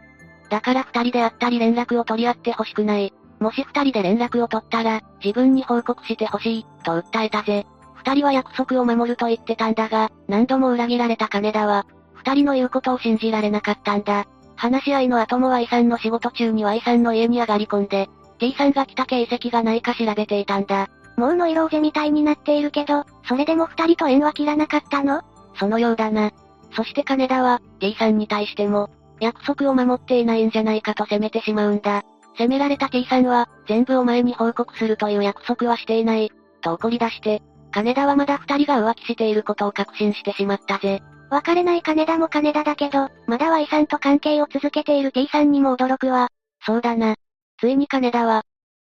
[0.49, 3.13] だから二人で会ったり連絡を取り合ってほしくない。
[3.39, 7.65] もし二人で連絡を取ったら、自分に報告してほしい、と訴えたぜ。
[7.95, 14.25] 二人は約束を守ると言ってたんだが、何度も裏切られた金田は、二人の言うことを信じられなかったんだ。
[14.55, 20.89] 話し合いの後も Y さんの仕事中に Y さんの家に上がり込んで、T さんが来た形跡がないか調べていたんだ。
[21.17, 25.21] もうノイローゼみたいになっているけど、それでも二人と縁は切らなかったの？
[25.55, 26.31] そのようだな。
[26.73, 32.03] そして金田は、T さんに対しても、約束を守っていないんじゃないかと責めてしまうんだ。
[32.39, 37.41] 責められた T さんは、全部お前に報告するという約束はしていない、と怒り出して、
[37.73, 41.01] 金田はまだ二人が浮気していることを確信してしまったぜ。
[41.29, 46.29] 別れない金田も金田だけど、まだ Y さんと関係を続けている T さんにも驚くわ。
[46.65, 47.15] そうだな。
[47.59, 48.43] ついに金田は、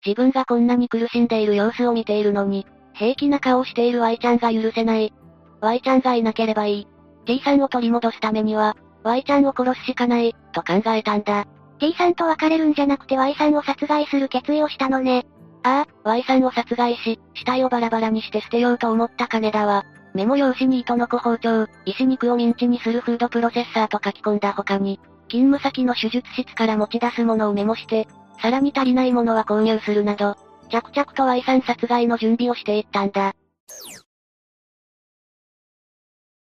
[0.04, 5.14] 自分がこんなに苦しんでいる様子を見ているのに、平気な顔をしている Y ちゃんが許せない。
[5.60, 6.88] Y ちゃんがいなければいい。
[7.26, 11.46] T さんを取り戻すためには、Y ちゃんを殺すしかない、と考えたんだ。
[11.78, 15.26] T さんと別れるんじゃなくて Y さんを殺害する決意をしたのね。
[15.62, 19.84] ああ、Y さんを殺害し、死体をバラバラにして捨てようと思った金田は、
[20.14, 28.08] メモ用紙に糸の子包丁、石肉をミンチにするフードプロセッサーと書き込んだ他に、勤務先の手術室から持ち出すものをメモして、
[28.40, 30.36] さらに足りないものは購入するなど、
[30.70, 33.34] 着々と Y さん殺害の準備をしていったんだ。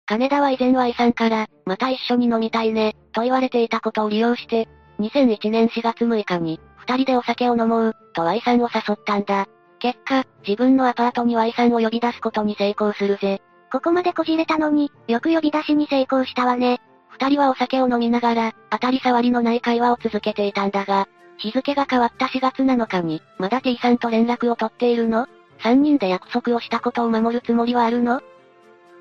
[0.05, 4.67] 金田は以前 Y さんから、また一緒に飲みたいね、と言われていたことを利用して、
[4.99, 9.47] 2001年4月6日に、二人でお酒を飲もう、と Y さんを誘ったんだ。
[9.79, 13.41] 結果、自分のアパートに Y さんを呼び出すことに成功するぜ。
[13.71, 16.79] ここまでこじれたのに、よく呼び出しに成功したわね。
[17.09, 21.07] 二人はお酒を飲みながら、当たり障りのない会話を続けていたんだが、
[21.37, 25.27] 日付が変わった4月7日に、まだ T さんと連絡を取っているの？
[25.61, 28.21] 三人で約束をしたことを守るつもりはあるの？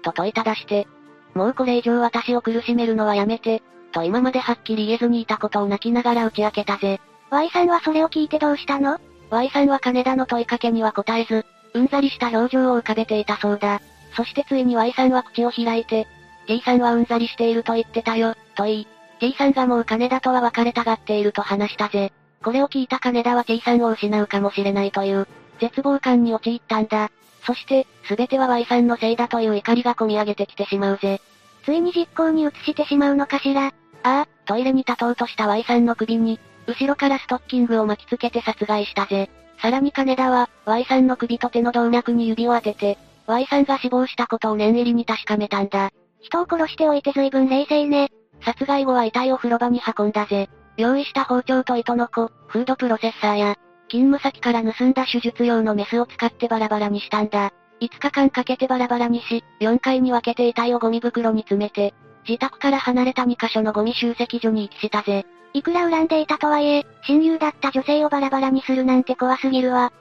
[0.02, 0.86] と問いただして、
[1.34, 7.00] もうこれ以上私を苦しめるのはやめて、と今まではっきり言えずにいたことを泣きながら打ち明けたぜ。
[7.30, 8.98] Y さんはそれを聞いてどうしたの
[9.30, 11.44] ?Y さんは金田の問いかけには答えず、
[11.74, 13.80] うんざりした表情を浮かべていたそうだ。
[14.14, 16.06] そしてついに Y さんは口を開いて、
[16.46, 18.88] T さんはうんざりしていると言ってたよ、と言い、
[19.20, 22.12] T さんがもう金田とは別れたがっていると話したぜ。
[22.42, 25.26] これを聞いた金田は T さんを失うかもしれないという、
[25.60, 27.10] 絶望感に陥ったんだ。
[27.44, 31.20] そして、すべては Y さんのせいだという怒りが込み上げてきてしまうぜ。
[31.66, 33.66] ついに実行に移してしまうのかしら。
[33.66, 33.72] あ
[34.04, 39.28] あ、トイレに立とうとした Y さんの首に、後ろからストッキングを巻きつけて殺害したぜ。
[39.60, 45.90] さらに金田は、Y さんの首と手の動脈に指を当てて、Y さんが死亡したことを念入りに確かめたんだ。
[46.20, 48.10] 人を殺しておいて随分冷静ね。
[48.44, 50.48] 殺害後は遺体を風呂場に運んだぜ。
[50.76, 53.56] 用意した包丁と糸の子、フードプロセッサーや、
[53.88, 57.52] 勤務先から盗んだ手術用のメスを使ってバラバラにしたんだ。
[57.80, 61.94] 5日間かけてバラバラにし、4回に分けて遺体をゴミ袋に詰めて、
[62.26, 65.26] 自宅から離れた2カ所のゴミ集積所に遺棄したぜ。
[65.52, 69.92] いくら恨んでいたとはいえ、親友だった女性をバラバラにするなんて怖すぎるわ。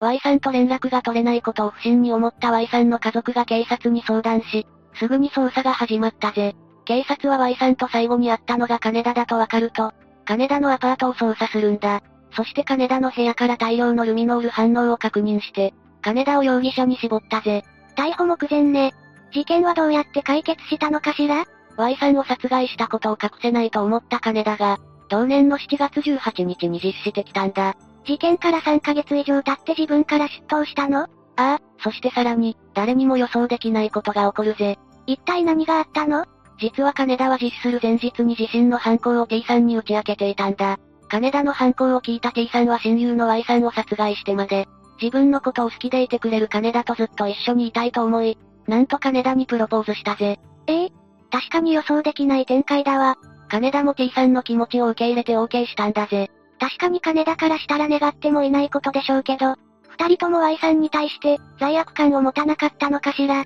[0.00, 4.66] Y さんと連絡が取れないことを不審に思った Y さんの家族が警察に相談し、
[4.98, 6.54] すぐに捜査が始まったぜ。
[6.84, 9.92] 警察は Y さんと最後に会ったのが金田だとわかると、
[10.26, 12.02] 金田のアパートを捜査するんだ。
[12.36, 15.72] そして金田の部屋から大量のルミノール反応を確認して、
[16.02, 17.64] 金田を容疑者に絞ったぜ。
[17.96, 18.92] 逮捕目前ね。
[19.32, 21.46] 事件はどうやって解決したのかしら
[21.78, 27.74] ？Y さんを殺害したことを隠せないと思った金田が、同年の7月18日に実施できたんだ。
[28.04, 31.04] 事件から3ヶ月以上経って自分から出頭したの？
[31.04, 34.78] ああ、そしてさらに、誰にも予想できないことが起こるぜ。
[35.06, 36.26] 一体何があったの？
[36.58, 40.78] 実は金田は実施する前日に自身の犯行を T さんに打ち明けていたんだ。
[41.08, 44.66] 金田の犯行を聞いた T さんは親友の Y さんを殺害してまで、
[45.00, 50.38] 自分のことを好きでいてくれる金田とずっと一緒にいたいと思い、なんと金田にプロポーズしたぜ。
[50.66, 50.84] え？
[50.86, 50.90] え
[51.30, 53.16] 確かに予想できない展開だわ。
[53.48, 56.30] 金田も T さんの気持ちを受け入れて OK したんだぜ。
[56.58, 59.56] 確かに金田からしたら願ってもいないことでしょうけど、
[59.88, 63.44] 二人とも Y さんに対して、罪悪感を持たなかったのかしら。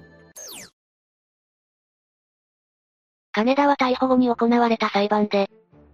[3.33, 5.49] 金田は逮捕後に行われた裁判で、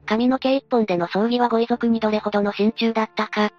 [0.06, 3.50] 髪の毛一本での葬儀はご遺族にどれほどの心中だったか。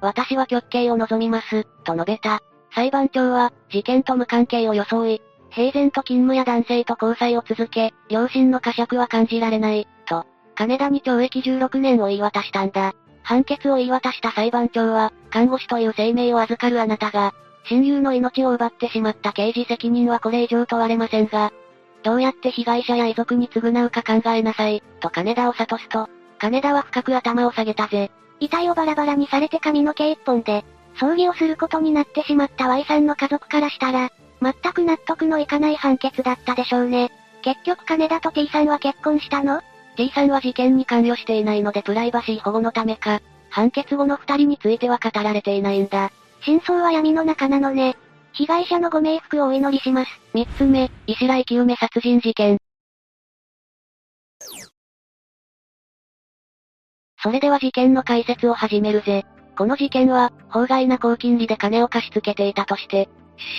[0.00, 2.40] 私は極刑を望みます、と述べた。
[2.74, 12.94] 裁判長は、事件と無関係を装い、平然と勤務や男性と交際を続け、両親の呵責は感じられない、と、金田に懲役16年を言い渡したんだ。
[13.22, 17.32] 判決を言い渡した裁判長は、看護師という生命を預かるあなたが、
[17.64, 21.52] 親友の命を奪ってしまった刑事責任はこれ以上問われませんが、
[22.02, 28.10] どうやって被害者や遺族に償うか考えなさい、と金田を諭すと、金田は深く頭を下げたぜ。
[28.40, 30.64] 遺体をバラバラにされて髪の毛一本で、
[30.98, 34.10] 葬儀をすることになってしまった Y さんの家族からしたら、
[34.42, 37.10] 全く納得のいかない判決だったでしょうね。
[37.42, 39.60] 結局金田と T さんは結婚したの
[39.96, 46.10] ?T さんは事件に関与していないのでプライバシー保護のためか、判決後の二人については語られていないんだ。
[46.42, 47.96] 真相は闇の中なのね。
[48.38, 50.10] 被害者のご冥福をお祈りします。
[50.34, 52.58] 三つ目、石来清め殺人事件。
[57.22, 59.24] それでは事件の解説を始めるぜ。
[59.56, 63.08] この事件は、法外な高金利で金を貸し付けていたとして、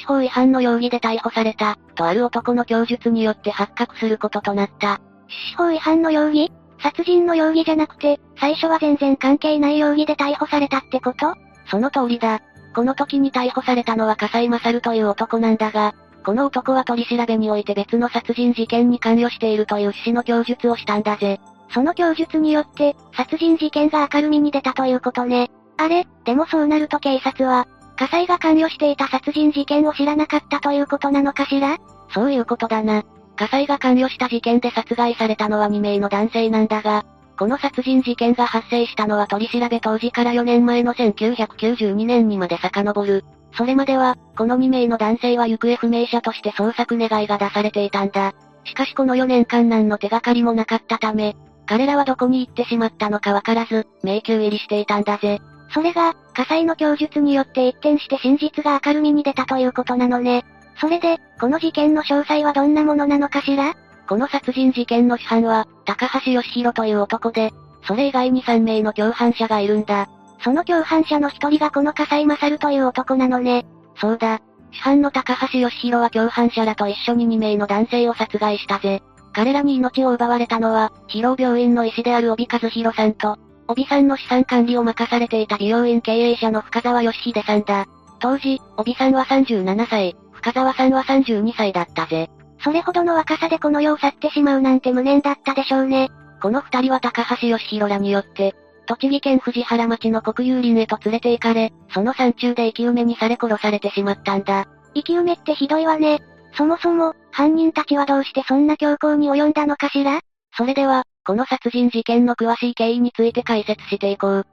[0.02, 5.02] 司法違反の容疑で逮捕された、とある男の供述によって発覚することとなった。
[5.50, 6.52] 司法違反の容疑？
[6.80, 11.34] 殺人の容疑じゃなくて、最初は全然関係ない容疑で逮捕されたってこと？
[11.66, 12.44] その通りだ。
[12.78, 21.40] この時に逮捕されたのは笠井勝という男なんだが、この男は取り調べにおいて別の殺人事件に関与しているという趣旨の供述をしたんだぜ。
[21.74, 25.50] その供述によって、殺人事件が明るみに出たということね。
[25.78, 31.80] あれ、でもそうなると警察は、火災が関与していた殺人事件を知らなかったということなのかしら？
[32.14, 33.02] そういうことだな。
[33.38, 37.06] 火災が関与した事件で殺害されたのは2名の男性なんだが、
[37.38, 43.24] この殺人事件が発生したのは取り調べ当時から4年前の1992年にまで遡る。
[43.54, 48.34] それまでは、この2名の男性は行方不明者として捜索願いが出されていたんだ。
[48.66, 55.40] しかしこの4年間何の手がかりもなかったため、彼らはどこに行ってしまったのかわからず、迷宮入りしていたんだぜ。
[55.74, 60.46] それが、火災の供述によって一転して真実が明るみに出たということなのね。
[60.80, 63.76] それで、この事件の詳細はどんなものなのかしら？
[64.08, 67.52] この殺人事件の主犯は、高橋義弘という男で、
[67.84, 70.08] それ以外に3名の共犯者がいるんだ。
[70.44, 73.66] その共犯者の一人がこの笠井勝という男なのね。
[73.96, 74.40] そうだ。
[74.72, 79.02] 主犯の高橋義弘は共犯者らと一緒に2名の男性を殺害したぜ。
[79.34, 87.86] 彼らに命を奪われたのは、疲労病院の医師である帯和弘さんと、帯さんの資産管理を任されていた美容院経営者の深沢義秀さんだ。
[88.20, 92.30] 当時、帯さんは37歳、深沢さんは32歳だったぜ。
[92.60, 96.10] それほどの若さでこの世を去ってしまうなんて無念だったでしょうね。
[96.42, 98.56] この二人は高橋義弘らによって、
[98.88, 104.66] 栃木県藤原町の国有林へと連れて行かれ、その山中で生き埋めにされ殺されてしまったんだ。
[104.94, 106.20] 生き埋めってひどいわね。
[106.56, 110.22] そもそも、犯人たちはどうしてそんな強行に及んだのかしら？
[110.56, 114.46] それでは、この殺人事件の詳しい経緯について解説していこう。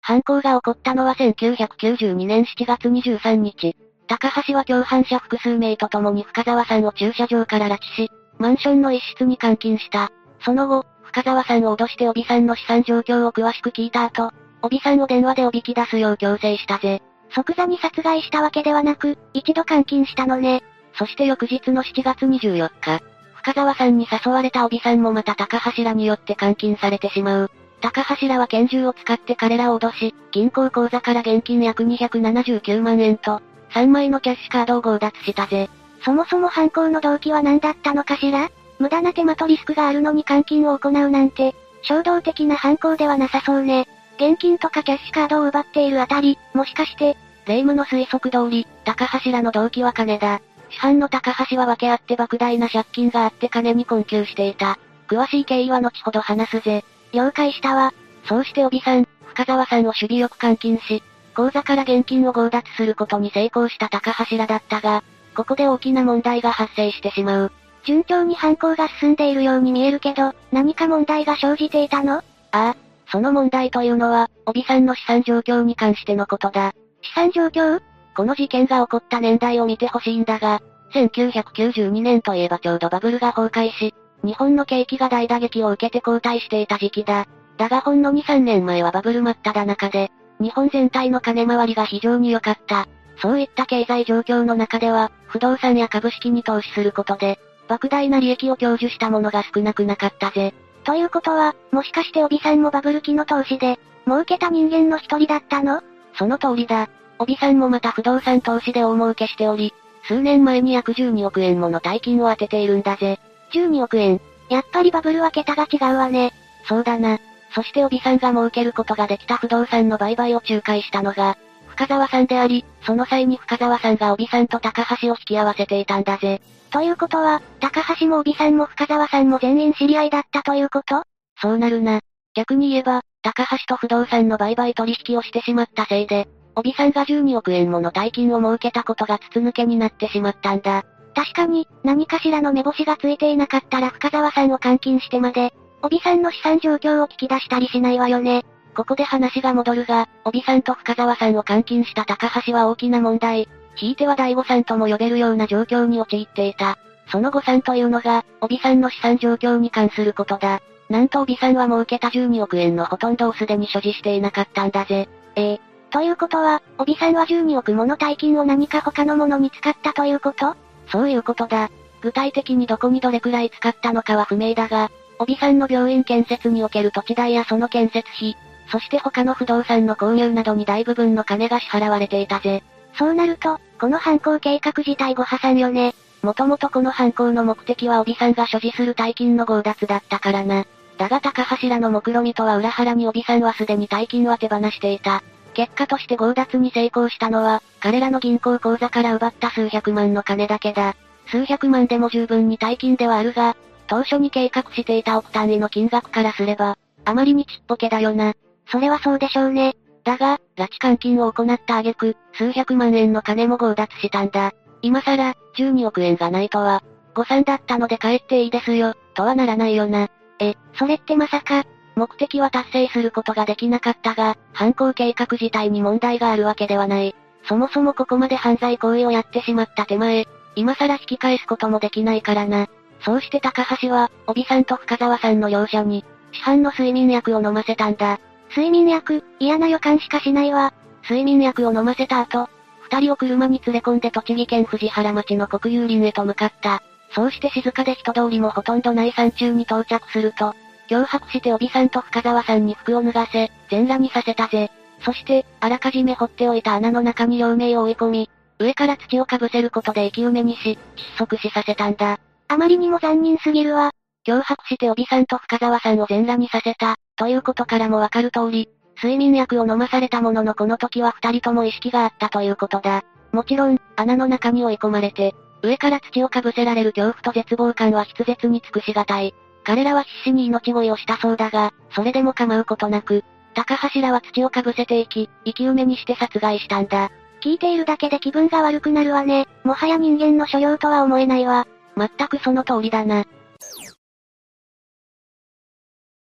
[0.00, 3.76] 犯行が起こったのは1992年7月23日。
[4.08, 10.10] 高橋は共犯者複数名と共に深沢さんを駐車場から拉致し、マンションの一室に監禁した。
[10.40, 17.02] その後、深沢さんを脅して帯さんの資産状況を詳しく聞いた後、帯さんを電話でおびき出すよう強制したぜ。
[17.34, 20.62] 即座に殺害したわけではなく、一度監禁したのね。
[20.94, 23.02] そして翌日の7月24日、
[23.34, 27.50] 深沢さんに誘われた帯さんもまた高柱によって監禁されてしまう。
[27.80, 33.40] 高柱は拳銃を使って彼らを脅し、銀行口座から現金約279万円と、
[33.70, 35.68] 3枚のキャッシュカードを強奪したぜ。
[36.04, 38.50] そもそも犯行の動機は何だったのかしら？
[38.78, 43.88] 無駄な手間とリスクがあるのに監禁を行うなんて、衝動的な犯行ではなさそうね。
[44.16, 50.40] 現金とかキャッシュカードを奪っているあたり、もしかして、霊夢の推測通り、高柱の動機は金だ。
[50.70, 54.78] 市販の高橋は分け合って莫大な借金があって金に困窮していた。
[55.08, 56.84] 詳しい経緯は後ほど話すぜ。
[57.12, 57.94] 了解したわ。
[58.28, 61.02] そうして帯さん、深沢さんを守備よく監禁し、
[61.38, 65.04] 口座から現金を強奪することに成功した高柱だったが、
[65.36, 67.52] ここで大きな問題が発生してしまう。
[67.84, 72.16] 順調に犯行が進んでいるように見えるけど、何か問題が生じていたの？
[72.16, 76.74] ああ、その問題というのは、帯さんの資産状況に関してのことだ。
[77.02, 77.80] 資産状況？
[78.16, 80.60] この事件が起こった年代を見てほしいんだが、
[80.92, 87.28] 1992年といえばちょうどバブルが崩壊し、日本の景気が大打撃を受けて後退していた時期だ。
[87.58, 92.86] だがほんの2、3年前はバブル真っ只中で、日本全体の金回りが非常に良かった。
[93.20, 100.54] そういった経済状況の中では、不動産や株式に投資することで、莫大な利益を享受したものが少なくなかったぜ。
[100.84, 105.82] ということは、もしかして帯さんもバブル期の投資で、儲けた人間の一人だったの？
[106.14, 106.88] その通りだ。
[107.18, 109.74] 帯さんもまた不動産投資で大儲けしており、
[110.04, 113.18] 数年前に約12億円もの大金を当てているんだぜ。
[113.52, 116.32] 12億円やっぱりバブルは桁が違うわね。
[116.66, 117.18] そうだな。
[117.54, 126.40] そして帯さんが儲けることができた不動産の売買を仲介したのが、深沢さんであり、その際に深沢さんが帯さんと高橋を引き合わせていたんだぜ。
[126.70, 131.02] ということは、高橋も帯さんも深沢さんも全員知り合いだったということ？
[131.40, 132.00] そうなるな。
[132.34, 140.84] 逆に言えば、高橋と不動産の売買取引をしてしまったせいで、帯さんが12億円もの大金を設けたことが筒抜けになってしまったんだ。
[141.14, 145.52] 確かに、何かしらの目星がついていなかったら深沢さんを監禁してまで、
[145.82, 148.44] 帯さんの資産状況を聞き出したりしないわよね。
[148.74, 153.48] ここで話が戻るが、帯さんと深沢さんを監禁した高橋は大きな問題。
[153.74, 156.78] ひいては第五さんとも呼べるような状況に陥っていた。
[157.10, 160.60] その誤算というのが、帯さんの資産状況に関することだ。
[160.88, 165.08] なんと帯さんは儲けた12億円のほとんどをすでに所持していなかったんだぜ。
[165.36, 165.60] ええ。
[165.90, 170.54] ということは、帯さんは12億もの大金を何か他のものに使ったということ？
[170.90, 171.70] そういうことだ。
[172.00, 178.36] 具体的にどこにどれくらい使ったのかは不明だが、帯さんの病院建設における土地代やその建設費、
[178.70, 182.62] そして他の不動産の購入などに大部分の金が支払われていたぜ。
[182.96, 185.94] そうなると、この犯行計画自体ご破産よね。
[186.22, 190.66] もともとこの犯行の目的は帯さんが所持する大金の強奪だったからな。
[190.98, 195.22] だが高橋らの目論見とは裏腹に帯さんはすでに大金は手放していた。
[195.54, 200.96] 結果として強奪に成功したのは、彼らの銀行口座から奪った数百万の金だけだ。
[201.26, 203.56] 数百万でも十分に大金ではあるが、
[203.88, 208.34] 当初に計画していた億単位の金額からすれば、あまりにちっぽけだよな。
[208.70, 209.74] それはそうでしょうね。
[210.04, 214.52] だが、拉致監禁を行った挙句、数百万円の金も強奪したんだ。
[214.82, 216.82] 今さら、12億円がないとは、
[217.14, 220.08] 誤算だったので帰っていいですよ、とはならないよな。
[220.38, 221.64] え、それってまさか、
[221.96, 227.14] 目的は達成することができなかったが、犯行計画自体に問題があるわけではない。
[227.48, 232.68] そもそもここまで犯罪行為をやってしまった手前、今更引き返すこともできないからな。
[233.00, 238.18] そうして高橋は、帯さんと深沢さんの両者に、市販の睡眠薬を飲ませたんだ。
[238.50, 240.72] 睡眠薬、嫌な予感しかしないわ。
[241.02, 242.48] 睡眠薬を飲ませた後、
[242.80, 246.82] 二人を車に連れ込んで栃木県藤原町の国有林へと向かった。
[247.14, 250.54] そうして静かで人通りもほとんどない山中に到着すると、
[250.88, 254.70] 脅迫して帯さんと深沢さんに服を脱がせ、全裸にさせたぜ。
[255.04, 260.78] そして、あらかじめ掘っておいた穴の中に両名を追い込み、上から土をかぶせることで生き埋めにし、
[261.18, 262.18] 窒息死させたんだ。
[262.48, 263.92] あまりにも残忍すぎるわ。
[264.26, 273.04] 脅迫して帯さんと深沢さんを全裸にさせた、ということからもわかる通り、睡眠薬を飲まされたもののこの時は二人とも意識があったということだ。
[273.32, 279.34] もちろん、穴の中に追い込まれて、上から土をかぶせられる恐怖と絶望感は筆舌に尽くしがたい。
[279.64, 283.24] 彼らは必死に命乞いをしたそうだが、それでも構うことなく、
[283.54, 287.10] 高橋らは土をかぶせていき、生き埋めにして殺害したんだ。
[287.42, 289.46] 聞いているだけで気分が悪くなるわね。
[289.64, 291.66] もはや人間の所領とは思えないわ。
[291.98, 293.24] 全くその通りだな。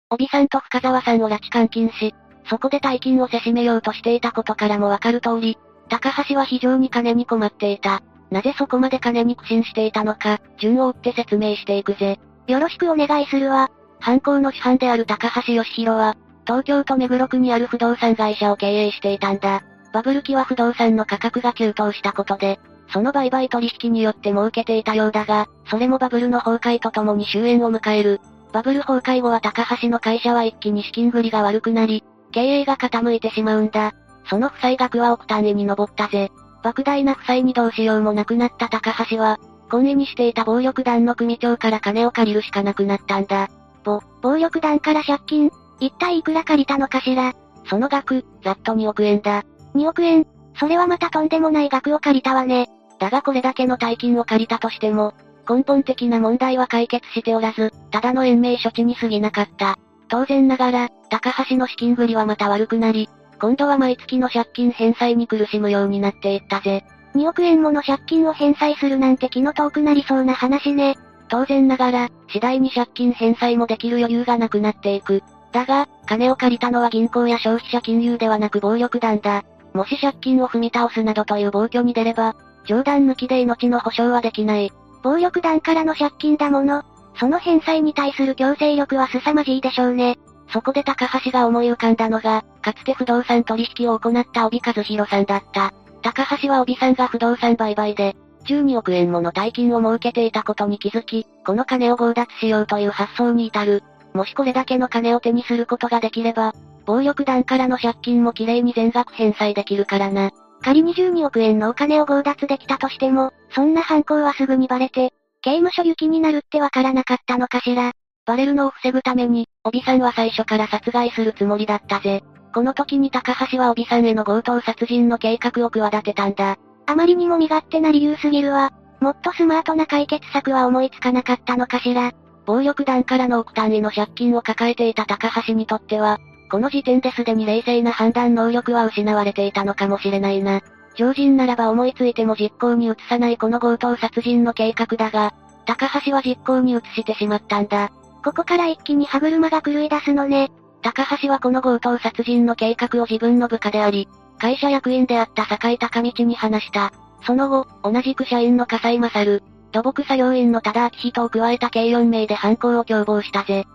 [0.08, 2.14] 帯さんと深沢さんを拉致監禁し、
[2.48, 5.58] そこで大金をせしめようとしていたことからもわかる通り、
[5.88, 8.02] 高橋は非常に金に困っていた。
[8.30, 12.18] なぜそこまで金に苦心していたのか、順を追って説明していくぜ。
[12.46, 13.70] よろしくお願いするわ。
[14.00, 19.64] 犯行の主犯である高橋義弘は、東京都目黒区にある不動産会社を経営していたんだ。
[19.92, 28.20] バブル期は不動産の価格が急騰したことで、その売買取引によって儲けていたようだが、それもバブルの崩壊とともに終焉を迎える。
[28.52, 33.92] バブル崩壊後は高橋の会社は一気に資金繰りが悪くなり、経営が傾いてしまうんだ。
[34.28, 36.30] その負債額は億単位に上ったぜ。
[36.62, 43.48] 莫大な負債にどうしようもなくなった高橋は、懇意にしていた暴力団の組長から金を借りるしかなくなったんだ。
[43.84, 45.50] ぼ、暴力団から借金？
[45.80, 47.34] 一体いくら借りたのかしら？
[47.68, 49.44] その額、ざっと2億円だ。
[49.74, 50.26] 2億円
[50.58, 52.68] それはまたとんでもない額を借りたわね。
[52.98, 55.14] だがこれだけの大金を借りたとしても、
[55.48, 59.76] 根本的な問題は解決しておらず、ただの延命処置に過ぎなかった。
[60.08, 63.08] 当然ながら、高橋の資金繰りはまた悪くなり、
[63.40, 66.84] 今度は毎月の借金返済に苦しむようになっていったぜ。
[67.14, 70.96] 2億円もの借金を返済するなんて気の遠くなりそうな話ね。
[71.28, 75.22] 当然ながら、次第に借金返済もできる余裕がなくなっていく。
[75.52, 79.44] だが、金を借りたのは銀行や消費者金融ではなく暴力団だ。
[79.72, 82.34] もし借金を踏み倒すなどという暴挙に出れば、
[82.66, 84.72] 冗談抜きで命の保証はできない。
[85.02, 86.82] 暴力団からの借金だもの。
[87.18, 90.18] その返済に対する強制力は凄まじいでしょうね。
[90.52, 95.72] そこで高橋が思い浮かんだのが、かつて不動産取引を行った帯和弘さんだった。
[96.02, 98.14] 高橋は帯さんが不動産売買で、
[98.44, 103.82] 12億円もの大金を設けていたことに気づき、この金を強奪しようという発想に至る。
[104.14, 106.54] もしこれだけの金を手にすることができれば、
[106.86, 110.30] 暴力団からの借金もきれいに全額返済できるからな。
[110.66, 117.92] 仮に12億円のお金を強奪できたとしても、そんな犯行はすぐにバレて、刑務所行きになるってわからなかったのかしら。
[118.26, 122.24] バレるのを防ぐために、帯さんは最初から殺害するつもりだったぜ。
[122.52, 126.56] この時に高橋は帯さんへの強盗殺人の計画を企てたんだ。
[126.86, 128.72] あまりにも身勝手な理由すぎるわ。
[128.98, 132.10] もっとスマートな解決策は思いつかなかったのかしら。
[132.44, 136.18] 暴力団からの億単位の借金を抱えていた高橋にとっては、
[136.56, 140.62] この時点ですでに冷静な判断能力は失われていたのかもしれないな。
[140.94, 145.34] 常人ならば思いついても実行に移さないこの強盗殺人の計画だが、
[145.66, 147.92] 高橋は実行に移してしまったんだ。
[148.24, 150.50] ここから一気に歯車が狂い出すのね。
[150.80, 156.90] 高橋はこの強盗殺人の計画を自分の部下であり、会社役員であった堺高道に話した。
[157.26, 159.42] その後、同じく社員の笠井勝、
[159.72, 163.66] 土木作業員の多田明人を加えた計4名で犯行を共謀したぜ。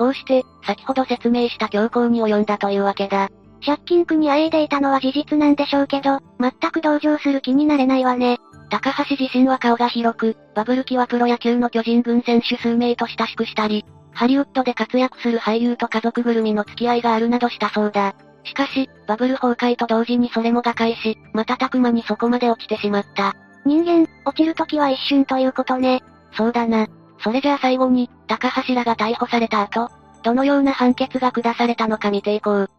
[0.00, 3.28] こうして、先ほど説明した強行に及んだというわけだ。
[3.62, 8.38] 借金苦にあえいでいたのは事実なんでしょうけど、全く同情する気になれないわね。
[8.70, 18.14] 高橋自身は顔が広く、バブル期はプロ野球の巨人軍選手数名と親しくしたり、ハリウッドで活躍する俳優と家族ぐるみの付き合いがあるなどしたそうだ。
[18.44, 23.34] しかし、バブル崩壊と同時にそれも瓦解し、瞬く間にそこまで落ちてしまった。
[23.66, 26.02] 人間、落ちる時は一瞬ということね。
[26.32, 26.86] そうだな。
[27.22, 29.90] それじゃあ最後に、高橋らが逮捕された後、
[30.22, 32.70] どのような判決が下されたのか見ていこう。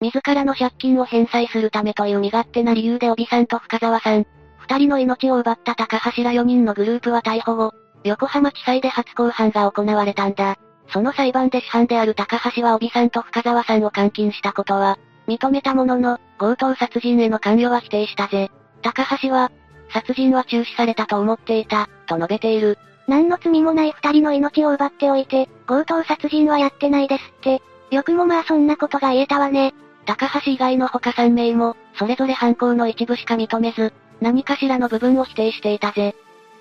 [0.00, 4.26] 自らの借金を返済するためという身勝手な理由で帯さんと深沢さん、
[4.58, 7.72] 二人の命を奪った高橋ら4人のグループは逮捕後、
[8.04, 10.56] 横浜地裁で初公判が行われたんだ。
[10.88, 18.50] その裁判で主犯である高橋は帯さんと深沢さんを監禁したことは、認めたものの、強盗殺人への関与は否定したぜ。
[18.82, 19.50] 高橋は、
[19.90, 22.78] 殺人は中止されたと思っていた、と述べている。
[23.08, 27.62] 何の罪もない二人の命を奪っておいて、強盗殺人はやってないですって。
[27.90, 29.74] よくもまあそんなことが言えたわね。
[30.06, 36.14] 高橋以外の他3名も、それぞれ犯行の一部しか認めず、何かしらの部分を否定していたぜ。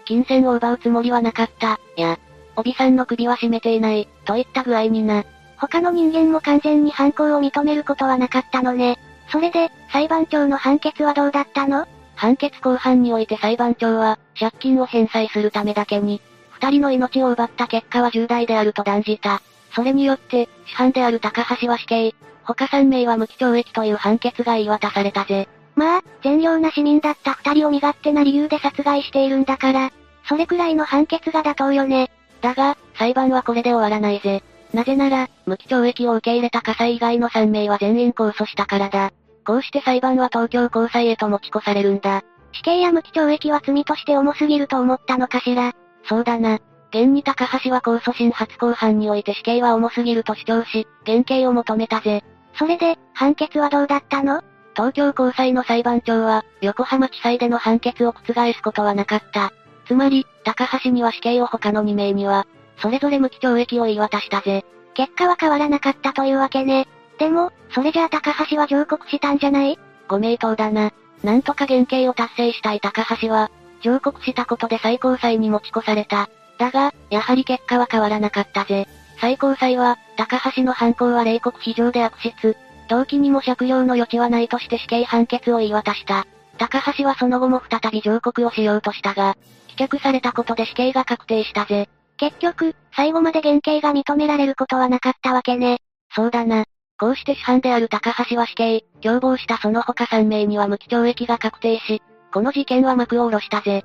[0.05, 2.19] 金銭を奪うつもりはなかった、や、
[2.55, 5.23] 帯さんの首は絞めていない、といった具合にな。
[5.57, 8.97] 他の人間も完全に犯行を認めることはなかったのね。
[9.32, 11.88] それで、裁判長の判決はどうだったの？
[12.16, 19.41] 判決公判において裁判長は、借金を返済するためだけに、二人の命を奪った結果は重大であると断じた。
[19.74, 25.47] それによって、主犯である高橋は死刑、他3名は無期懲役という判決が言い渡されたぜ。
[25.76, 29.91] まあ、善良な市民だった二人を身勝手な理由で殺害しているんだから、
[30.28, 32.09] それくらいの判決が妥当よね。
[32.41, 34.43] だが、裁判はこれで終わらないぜ。
[34.74, 39.11] なぜなら、無期懲役を受け入れた火災以外の3名は全員控訴したからだ。
[39.45, 42.23] こうして裁判は東京高裁へと持ち越されるんだ。
[42.51, 45.73] 死刑や無期懲役は罪として重すぎると思ったのかしら。
[46.03, 46.59] そうだな。
[46.89, 52.23] 現に高橋は控訴審初公判において死刑は重すぎると主張し、減刑を求めたぜ。
[52.57, 54.41] それで、判決はどうだったの？
[54.75, 59.51] 東京高裁の裁判長は、横浜地裁での判決を覆すことはなかった。
[59.87, 64.63] つまり、高橋には死刑を他の2名には、それぞれ無期懲役を言い渡したぜ。
[64.93, 66.87] 結果は変わらなかったというわけね。
[67.18, 69.80] でも、それじゃあ高橋は上告したんじゃない？
[70.07, 70.91] ご名答だな。
[71.24, 73.49] なんとか減刑を達成したい高橋は、
[73.82, 76.30] 上告したことで最高裁に持ち越された。
[76.57, 78.88] だが、やはり結果は変わらなかったぜ。
[79.20, 82.57] 最高裁は、高橋の犯行は冷酷非常で悪質。
[82.89, 86.28] 動機にも借用の余地はないとして死刑判決を言い渡した。
[86.57, 89.36] 高橋はその後も再び上告をしようとしたが、
[89.70, 91.89] 棄却されたことで死刑が確定したぜ。
[92.18, 95.80] 結局、最後まで減刑が認められることはなかったわけね。
[96.13, 96.66] そうだな。
[96.97, 102.01] こうして主犯である高橋は死刑、共謀したその他3名には無期懲役が確定し、
[102.33, 103.83] この事件は幕を下ろしたぜ。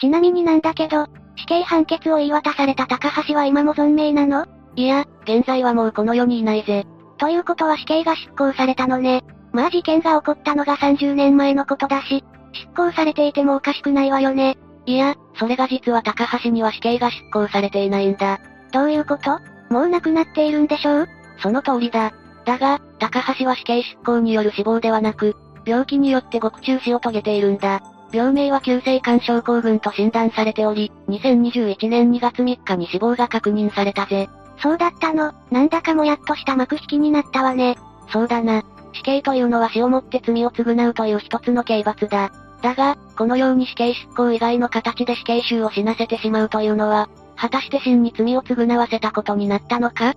[0.00, 4.46] ちなみになんだけど、死刑判決を言い渡された高橋は今も存命なの？
[4.76, 6.86] いや、現在はもうこの世にいないぜ。
[7.18, 9.22] ということは死刑が執行されたのね。
[9.52, 14.56] まあ事件が起こったのが30年前のことだし、執行されていてもおかしくないわよね。
[14.86, 18.40] いや、それが実は高橋には死刑が執行されていないんだ。
[18.72, 19.38] どういうこと？
[19.72, 21.08] もう亡くなっているんでしょう？
[21.38, 22.12] その通りだ。
[22.44, 27.82] だが、高橋は死刑執行による死亡ではなく、病気によって獄中死を遂げているんだ。
[28.12, 34.28] 病名は急性肝症候群と診断されており、2021年2月3日に死亡が確認されたぜ。
[34.58, 37.76] そうだったの、なんだかもやっとした幕引きになったわね。
[38.12, 38.62] そうだな。
[38.92, 42.30] 死刑というのは死をもって罪を償うという一つの刑罰だ。
[42.60, 50.14] だが、このように死刑執行以外の形で死刑囚を死なせてしまうというのは、果たして真に罪を償わせたことになったのか？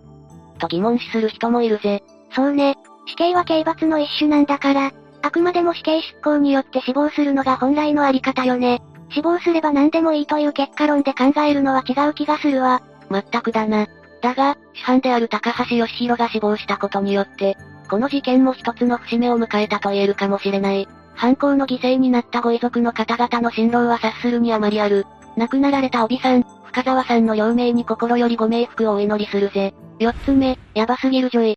[0.59, 2.03] と疑問視する人もいるぜ。
[2.33, 2.75] そうね。
[3.07, 4.91] 死刑は刑罰の一種なんだから、
[5.21, 8.81] あくまでも死刑執行によって死亡するのが本来のあり方よね。
[9.11, 12.81] 死亡すれば何でもいいという結果論で考えるのは違う気がするわ。
[13.09, 13.87] まったくだな。
[14.21, 17.57] だが、主犯である高橋義弘が死亡したことによって、
[17.89, 20.87] この事件も一つの節目を迎えたと言えるかもしれない。
[21.13, 25.05] 犯行の犠牲になったご遺族の方々の辛労は察するにあまりある。
[25.37, 26.43] 亡くなられた帯さん、
[26.75, 29.73] 深沢さんの両名に心よりご冥福をお祈りするぜ。
[29.97, 31.55] 四つ目、やばすぎるジョイ。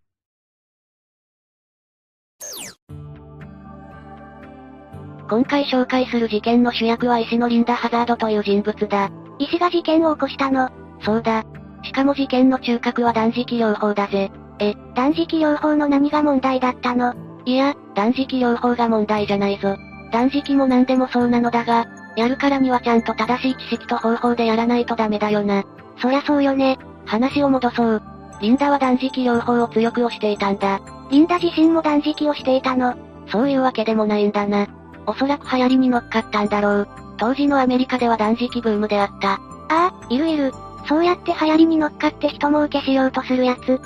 [5.28, 9.10] 今回紹介する事件の主役は医師のリンダ・ハザードという人物だ。
[9.40, 10.70] 医師が事件を起こしたの。
[11.00, 11.42] そうだ。
[11.82, 14.30] しかも事件の中核は断食療法だぜ。
[14.60, 17.12] え、断食療法の何が問題だったの？
[17.44, 19.76] いや、断食療法が問題じゃないぞ。
[20.12, 21.86] 断食も何でもそうなのだが、
[22.18, 25.62] やるからにはちゃんと正しい知識と方法でやらないとダメだよな。
[26.02, 26.76] そりゃそうよね。
[27.06, 28.02] 話を戻そう。
[28.40, 30.80] リンダは断食療法を強く推していたんだ。
[31.12, 32.96] リンダ自身も断食をしていたの。
[33.30, 34.66] そういうわけでもないんだな。
[35.06, 36.88] おそらく流行りに乗っかったんだろう。
[37.18, 39.34] 当時のアメリカでは断食ブームであった。
[39.34, 39.38] あ
[39.68, 40.52] あ、いるいる。
[40.88, 43.80] そうやって流行りに乗っかって人儲けしようとするやつ。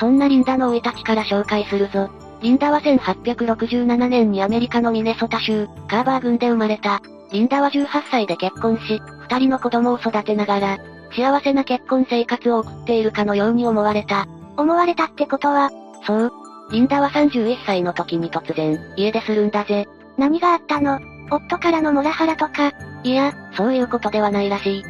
[0.00, 2.08] そんなリンダの生い立ちから紹介するぞ。
[2.42, 7.00] リンダは1867年にアメリカのミネソタ州、カーバー郡で生まれた。
[7.32, 10.78] リンダは18歳で結婚し、二人の子供を育てながら、
[11.12, 14.26] 幸せな結婚生活を送っているかのように思われた。
[14.56, 15.70] 思われたってことは、
[16.06, 16.32] そう。
[16.70, 19.88] リンダは31歳の時に突然、家出するんだぜ。
[20.18, 21.00] 何があったの？
[21.30, 22.72] 夫からのモラハラとか。
[23.02, 24.82] いや、そういうことではないらしい。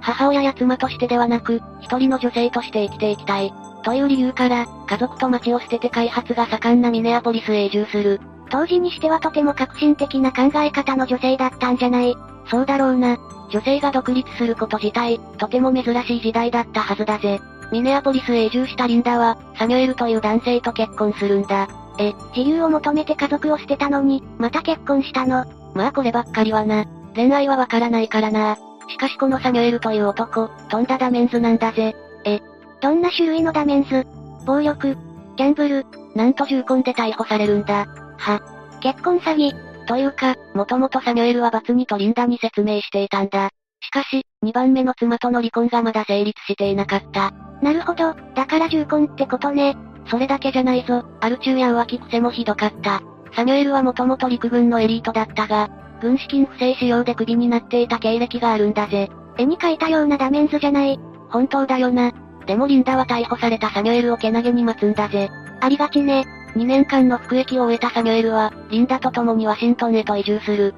[0.00, 3.52] 母親や妻としてではなく、一人の女性として生きていきたい。
[3.82, 8.20] という理由から、家族と町を捨てて開発が盛んなミネアポリスへ移住する。
[8.50, 12.16] 当時にしてはとても革新的な考え方の女性だったんじゃない
[12.50, 13.16] そうだろうな。
[13.50, 17.40] 女性が独立すること自体、とても珍しい時代だったはずだぜ。
[17.72, 21.68] ミネアポリスへ移住したリンダは、サミュエルという男性と結婚するんだ。
[21.98, 25.44] え、自由を求めて家族を捨てたのに、また結婚したの？
[25.74, 26.84] まあこればっかりはな。
[27.14, 28.56] 恋愛はわからないからな。
[28.88, 31.94] しかしこのサミュエルという男、とんだダメンズなんだぜ。
[32.24, 32.40] え、
[32.80, 34.06] どんな種類のダメンズ？
[34.46, 34.96] 暴力、
[35.36, 37.86] ギャンブル、なんと重婚で逮捕されるんだ。
[38.18, 38.40] は、
[38.80, 39.86] 結婚詐欺？
[39.86, 43.50] というか、もともとサミュエルは罰にとリンダに説明していたんだ。
[43.80, 47.32] しかし、2番目の妻との離婚がまだ成立していなかった。
[47.62, 49.76] なるほど、だから重婚ってことね。
[50.06, 53.02] それだけじゃないぞ、アル中や浮気癖もひどかった。
[53.34, 55.70] サミュエルはもともと陸軍のエリートだったが、
[56.00, 59.10] 軍資金不正使用でクビになっていた経歴があるんだぜ。
[59.38, 60.98] 絵に描いたようなダメンズじゃない。
[61.28, 62.12] 本当だよな。
[62.46, 65.30] でもリンダは逮捕されたサミュエルをけなげに待つんだぜ。
[65.60, 66.24] ありがちね。
[66.56, 70.74] 2年間の服役を終えたサミュエルは、リンダと共にワシントンへと移住する。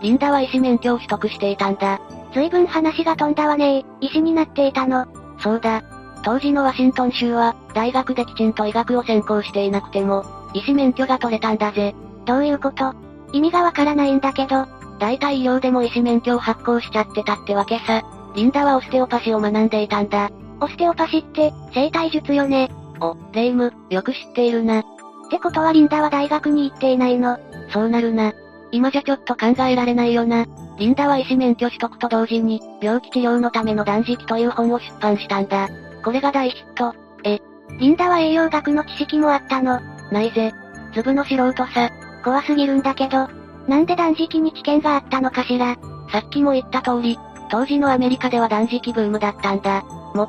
[0.00, 2.00] リンダは医師免許を取得していたんだ。
[2.34, 5.06] 随分話が飛んだわね医師になっていたの。
[5.40, 5.82] そうだ。
[6.22, 10.24] 当時のワシントン州は、大学できちんと医学を専攻していなくても、
[10.54, 11.94] 医師免許が取れたんだぜ。
[12.26, 12.94] どういうこと？
[13.32, 14.66] 意味がわからないんだけど。
[14.98, 18.02] 大体医療でも医師免許を発行しちゃってたってわけさ。
[18.36, 20.30] リンダはオステオパシを学んでいたんだ。
[20.60, 22.70] オステオパシって、生体術よね。
[23.00, 24.80] お、レイム、よく知っているな。
[24.80, 24.82] っ
[25.30, 27.38] てことはリンダは大学に行っていないの。
[27.70, 28.34] そうなるな。
[28.72, 30.44] 今じゃちょっと考えられないよな。
[30.78, 35.70] リンダは医師免許取得と同時に、病気治療のための断食という本を出版したんだ。
[36.04, 36.94] これが大ヒット。
[37.24, 37.40] え、
[37.78, 39.80] リンダは栄養学の知識もあったの。
[40.12, 40.52] ないぜ。
[40.92, 41.90] 粒の素人さ。
[42.22, 43.28] 怖すぎるんだけど。
[43.66, 45.76] なんで断食に知見があったのかしら。
[46.12, 47.18] さっきも言った通り、
[47.48, 49.84] 当時のアメリカでは断食ブームだったんだ。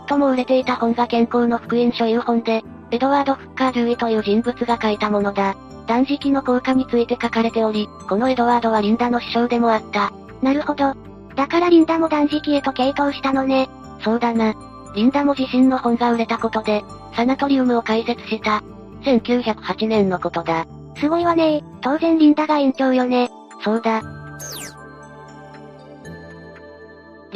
[0.08, 5.56] 最も売れていた本が健康の福音所有本で、エドワード・フッカー獣医という人物が書いたものだ。
[5.88, 10.12] 断食の効果について書かれており、このエドワードはリンダの師匠でもあった。
[10.42, 10.94] なるほど。
[11.36, 13.70] だからリンダも断食へと傾倒したのね。
[14.04, 14.54] そうだな。
[14.96, 16.84] リンダも自身の本が売れたことで、
[17.16, 18.64] サナトリウムを開設した。
[19.04, 20.66] 1908年のことだ。
[20.98, 23.30] すごいわね当然リンダが院長よね。
[23.64, 24.02] そうだ。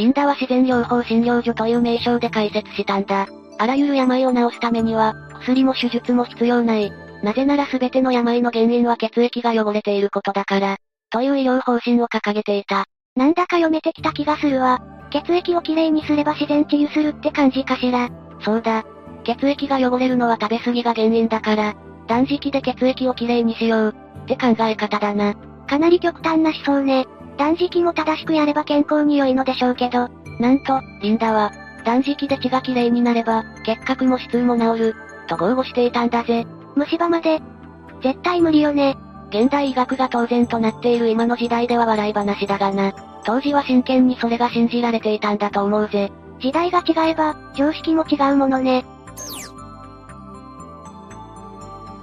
[0.01, 3.27] リンダは自然療法診療所という名称で開設したんだ。
[3.59, 6.91] あらゆる病を治すためには、薬も手術も必要ない。
[7.21, 10.77] なぜなら全ての病の原因は血液が汚れていることだから。
[11.11, 12.85] という医療方針を掲げていた。
[13.15, 14.79] なんだか読めてきた気がするわ。
[15.11, 18.09] 血液をきれいにすれば自然治癒するって感じかしら。
[18.39, 18.83] そうだ。
[19.23, 21.75] 血液が汚れるのは食べ過ぎが原因だから、
[22.07, 25.35] 断食で血液をきれいにしよう、って考え方だな。
[25.67, 27.05] かなり極端な思想ね。
[27.37, 30.09] 断食も正しくやれば健康に良いのでしょうけど。
[30.39, 31.51] なんと、リンダは、
[31.85, 34.95] 断食で血がきれいになれば、結核も痛も治る、
[35.27, 36.45] と豪語していたんだぜ。
[36.75, 37.41] 虫歯まで。
[38.03, 38.97] 絶対無理よね。
[39.29, 42.93] 現代医学が当然となっている今の時代では笑い話だがな。
[43.23, 46.11] 当時は真剣にそれが信じられていたんだと思うぜ。
[46.39, 48.83] 時代が違えば、常識も違うものね。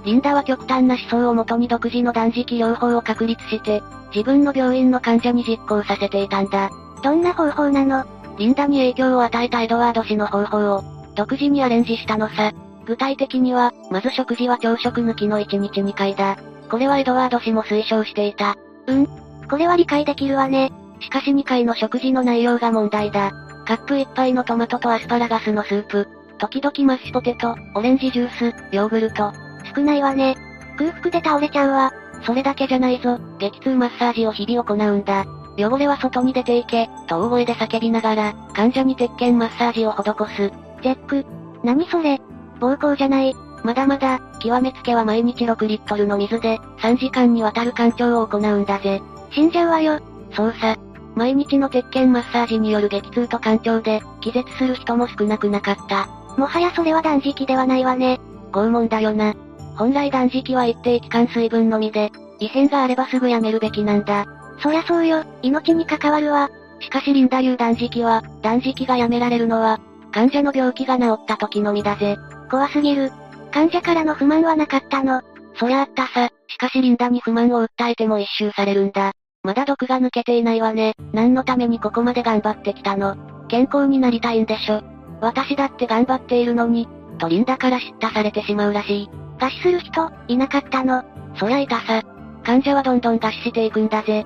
[0.05, 3.83] リンダは極端な思想をもとに独自の断食療法を確立して、
[4.13, 6.69] 自分の病院の患者に実行させていたんだ。
[7.03, 8.05] どんな方法なの？
[8.37, 10.83] リンダに影響を与えたエドワード氏の方法を、
[11.15, 12.51] 独自にアレンジしたのさ。
[12.85, 16.37] 具体的には、まず食事は朝食抜きの1日2回だ。
[16.69, 18.55] これはエドワード氏も推奨していた。
[18.87, 19.07] うん。
[19.49, 20.71] これは理解できるわね。
[21.01, 23.31] しかし2回の食事の内容が問題だ。
[23.67, 26.07] カップ1杯のトマトとアスパラガスのスープ。
[26.39, 29.31] 時々マッシュポテト、オレンジジュース、ヨーグルト。
[29.75, 30.35] 少ないわね。
[30.77, 31.91] 空腹で倒れちゃうわ。
[32.23, 33.17] それだけじゃないぞ。
[33.37, 35.25] 激痛マッサージを日々行うんだ。
[35.57, 40.03] 汚れは外に出ていけ、と大声で叫びながら、患者に鉄拳マッサージを施
[40.35, 40.51] す。
[40.81, 41.25] ジェック。
[41.63, 42.21] 何それ
[42.59, 43.35] 暴行じゃない。
[43.63, 49.01] まだまだ、極めつけは毎日6リットルの水で、3時間にわたる干潮を行うんだぜ。
[49.31, 49.99] 死んじゃうわよ。
[50.31, 50.77] そうさ。
[51.15, 56.07] 毎日の鉄拳マッサージによる激痛と干潮で、気絶する人も少なくなかった。
[56.37, 58.19] もはやそれは断食ではないわね。
[58.53, 59.35] 拷問だよな。
[59.79, 64.25] 本来断食は一定期間水分のみで、異変があればすぐやめるべきなんだ。
[64.61, 66.49] そりゃそうよ、命に関わるわ。
[66.81, 69.79] しかしリンダ流断食は、断食がやめられるのは、
[70.11, 72.17] 患者の病気が治った時のみだぜ。
[72.51, 73.13] 怖すぎる。
[73.53, 75.21] 患者からの不満はなかったの。
[75.55, 76.29] そりゃあったさ。
[76.47, 79.13] しかしリンダに不満を訴えても一周されるんだ。
[79.43, 80.93] まだ毒が抜けていないわね。
[81.13, 83.15] 何のためにここまで頑張ってきたの
[83.47, 84.81] 健康になりたいんでしょ。
[85.21, 89.09] 私だって頑張っているのに、とリンダから叱咤されてしまうらしい。
[89.39, 91.03] 餓死する人、いなかったの。
[91.35, 92.03] そりゃいたさ。
[92.43, 94.25] 患者はどんどん餓死していくんだぜ。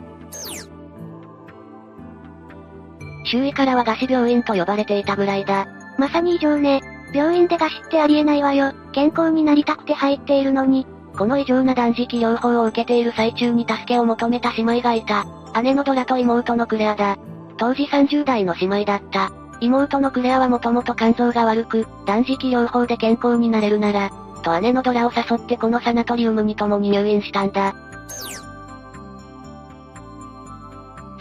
[3.26, 5.68] 周囲からは餓死病院と呼ばれていたぐらいだ。
[5.98, 6.82] まさに異常ね。
[7.14, 8.74] 病院で餓死ってありえないわよ。
[8.92, 10.88] 健康になりたくて入っているのに。
[11.16, 15.26] この異常な断食療法を受けている最中に助けを求めた姉妹がいた。
[15.62, 17.18] 姉のドラと妹のクレアだ。
[17.58, 19.32] 当時30代の姉妹だった。
[19.60, 24.10] 妹のクレアはもともと肝臓が悪く、断食療法で健康になれるなら、
[24.44, 27.74] と姉のドラを誘ってこのサナトリウムに共に入院したんだ。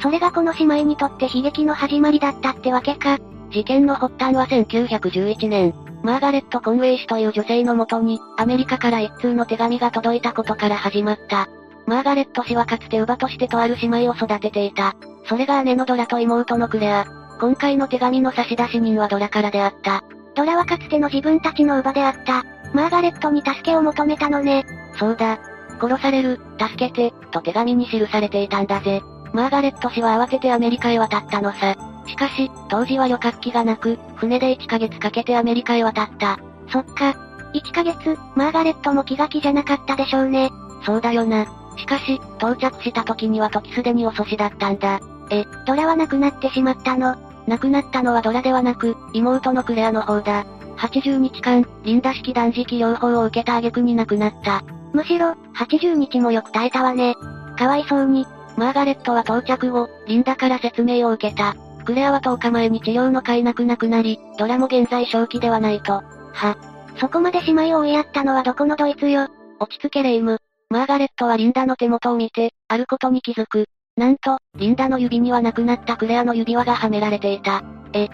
[0.03, 3.19] それがこの姉妹にとって悲劇の始まりだったってわけか。
[3.51, 11.49] 事件の発端は1911年、マーガレット・コンウェイ氏という女性のもとに、アメリカから一通の手紙が届いたことから始まった。
[11.87, 14.97] マーガレット氏はかつて乳母としてとある姉妹を育てていた。
[15.29, 17.07] それが姉のドラと妹のクレア。
[17.41, 20.03] 今回の手紙の差出人はドラからであった。
[20.35, 22.45] ドラはかつての自分たちの乳母であった。
[22.73, 24.65] マーガレットに助けを求めたのね。
[24.99, 25.39] そうだ。
[25.81, 29.03] 殺される、助けて、と手紙に記されていたんだぜ。
[29.33, 31.75] マーガレット氏は慌ててアメリカへ渡ったのさ。
[32.07, 36.39] しかし、当時は旅客機がなく、船で1ヶ月かけてアメリカへ渡った。
[36.69, 37.15] そっか。
[37.55, 40.51] 1ヶ月、マーガレットも気が気じゃなかったでしょうね。
[40.85, 41.47] そうだよな。
[41.77, 45.01] しかし、到着した時には時すでに遅しだったんだ。
[45.31, 47.17] え、ドラは亡くなってしまったの
[47.47, 50.45] 亡くなったのはドラではなく、妹のクレアの方だ。
[50.77, 54.63] 80日間、リンダ式断食療法を受けた挙句に亡くなった。
[54.93, 57.15] むしろ、80日もよく耐えたわね。
[57.59, 58.27] かわいそうに。
[58.57, 61.55] マーガレットは到着後、リンダから説明を受けた。
[61.85, 66.03] クレアは10日前に治療の甲斐なく亡くなり、ドラも現在正気ではないと。
[66.33, 66.57] は。
[66.99, 69.29] そこまで姉妹を追いやったのはどこのドイツよ。
[69.59, 70.39] 落ち着けレイム。
[70.69, 73.67] マーガレットはリンダの手元を見て、あることに気づく。
[73.97, 77.63] なんと、リンダの指には亡くなったクレアの指輪がはめられていた。
[77.93, 78.09] え、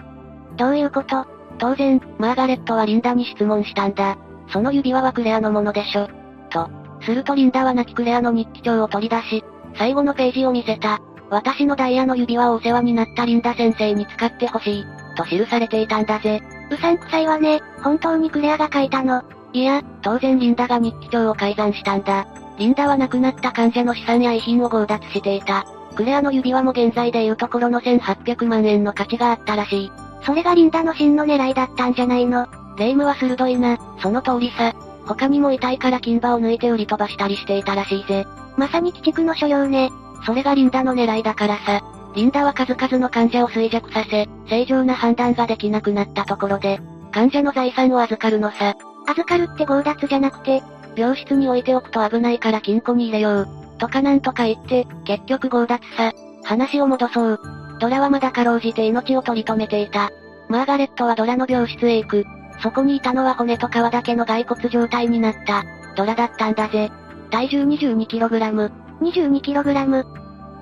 [0.57, 1.25] どういうこと？
[1.59, 4.17] 当然、マーガレットはリンダに質問したんだ。
[4.51, 6.09] その指輪はクレアのものでしょ。
[6.49, 6.69] と。
[7.01, 9.43] するとリンダは亡きクレアの日記帳を取り出し、
[9.75, 10.99] 最後のページを見せた。
[11.29, 14.85] 私のダイヤの指輪をお世話になったリンダ先生に使ってほしい。
[15.15, 16.41] と記されていたんだぜ。
[16.71, 17.61] うさんくさいわね。
[17.83, 19.23] 本当にクレアが書いたの。
[19.53, 22.25] いや、当然リンダが日記帳を改ざんしたんだ。
[22.57, 25.65] リンダは亡くなった患者の資産や遺品を強奪していた。
[25.95, 29.91] クレアの指輪も現在でいうところの1800万円の価値があったらしい。
[30.23, 32.47] それがリンダの真の狙いだったんじゃないの
[32.77, 34.73] 霊夢は鋭いな、その通りさ。
[35.05, 38.25] 他にも遺体から金歯を抜いて売り飛ばしたりしていたらしいぜ。
[38.57, 39.89] まさに鬼畜の所用ね。
[40.25, 41.81] それがリンダの狙いだからさ。
[42.15, 46.79] リンダは数々の患者を衰弱させ、正常な判断ができなくなったところで、
[47.11, 48.75] 患者の財産を預かるのさ。
[49.07, 50.61] 預かるって強奪じゃなくて、
[50.95, 53.47] 病室に置いておくと危ないから金庫に入れよう。
[53.77, 56.13] とかなんとか言って、結局強奪さ。
[56.43, 57.58] 話を戻そう。
[57.79, 60.11] ドラはまだかろうじて命を取り留めていた。
[60.47, 62.25] マーガレットはドラの病室へ行く。
[62.61, 65.63] そこにいたのは骨と皮だけの骸骨状態になった、
[65.95, 66.91] ドラだったんだぜ。
[67.31, 68.71] 体重 22kg。
[69.01, 70.05] 22kg。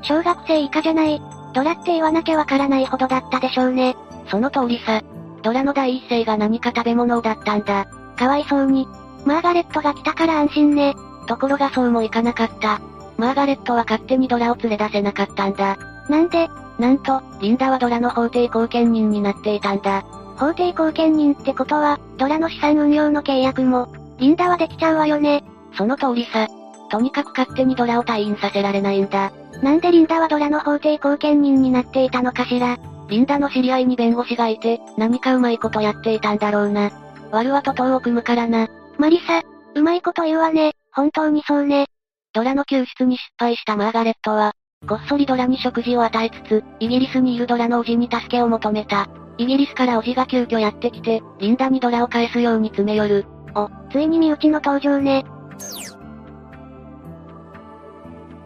[0.03, 1.21] 小学生以下じゃない。
[1.53, 3.95] ドラって言わなきゃわからないほどだったでしょうね。
[4.29, 5.01] その通りさ。
[5.41, 7.87] ドラの第一声が何か食べ物だったんだ。
[8.17, 8.87] かわいそうに。
[9.25, 10.95] マーガレットが来たから安心ね。
[11.27, 12.79] ところがそうもいかなかった。
[13.17, 15.77] マーガレットは勝手にドラを連れ出せなかったんだ。
[16.09, 16.49] なんで？
[16.79, 20.03] なんと、リンダはドラの法定後見人になっていたんだ。
[20.37, 25.43] 法定後見人ってことは、ドラの資産運用の契約も、リンダはできちゃうわよね。
[25.75, 26.47] その通りさ。
[26.89, 29.31] とにかく勝手にドラを退院させられないんだ。
[29.61, 32.77] なんでリンダはドラの法定後見人になっていたのかしら。
[33.09, 36.91] リンダの知り合いに弁護士がいて、何かうまいことやっていたんだろうな。
[37.31, 38.67] ワルは徒党を組むからな。
[38.97, 39.41] マリサ、
[39.75, 40.73] うまいこと言うわね。
[40.91, 41.87] 本当にそうね。
[42.33, 44.53] ドラの救出に失敗したマーガレットは、
[44.85, 49.09] こっそりドラに食事を与えつつ、イギリスにいるドラの叔父に助けを求めた。
[49.37, 53.25] イギリスから叔父が急遽やってきて、リンダにドラを返すように詰め寄る。
[53.53, 55.25] お、ついに身内の登場ね。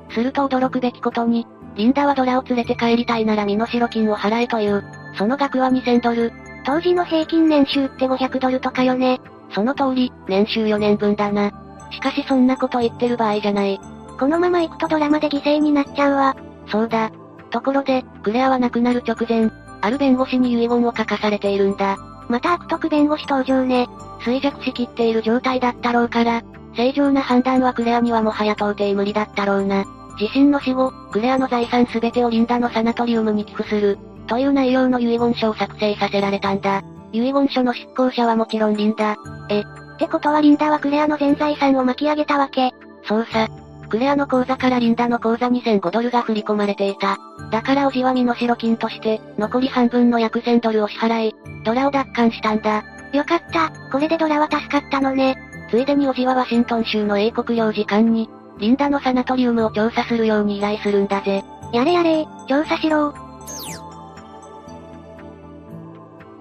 [0.10, 4.84] すると驚くべきことに、リンダはドラを連れて帰りたいなら身代金を払えという。
[5.18, 6.32] その額は2000ドル。
[6.66, 9.20] 当時の平均年収って500ドルとかよね。
[9.54, 11.52] その通り、年収4年分だな。
[11.92, 13.80] しかしそんなこと言ってる場合じゃない。
[14.22, 16.38] このまま行くとドラマで犠牲になっちゃうわ。
[16.68, 17.10] そうだ。
[17.50, 19.50] ところで、クレアは亡くなる直前、
[19.82, 21.98] ある弁護士に遺言を書かされているんだ。
[22.30, 23.90] また悪徳弁護士登場ね。
[24.20, 26.44] 衰弱しきっている状態だったろうから、
[26.76, 29.86] 正常な判断はクレアにはもはや到底無理だったろうな。
[30.20, 33.98] 自身の死後、クレアの財産すべてをリンダのサナトリウムに寄付する、
[34.28, 36.84] という内容の遺言書を作成させられたんだ。
[37.12, 39.16] 遺言書の執行者はもちろんリンダ。
[39.50, 39.64] え、っ
[39.98, 42.70] てことはリンダはクレアの全財産を巻き上げたわけ。
[43.08, 43.48] そうさ。
[43.92, 47.18] クレアの口座からリンダの口座2005ドルが振り込まれていた。
[47.52, 51.36] だからおじは身代金として、残り半分の約1000ドルを支払い、
[51.66, 52.86] ドラを奪還したんだ。
[53.12, 55.36] よかった、これでドラは助かったのね。
[55.70, 58.30] ついでにおじはワシントン州の英国領事館に、
[58.60, 61.44] リンダのサナトリウムを調査するように依頼するんだぜ。
[61.74, 63.14] やれやれ調査しろ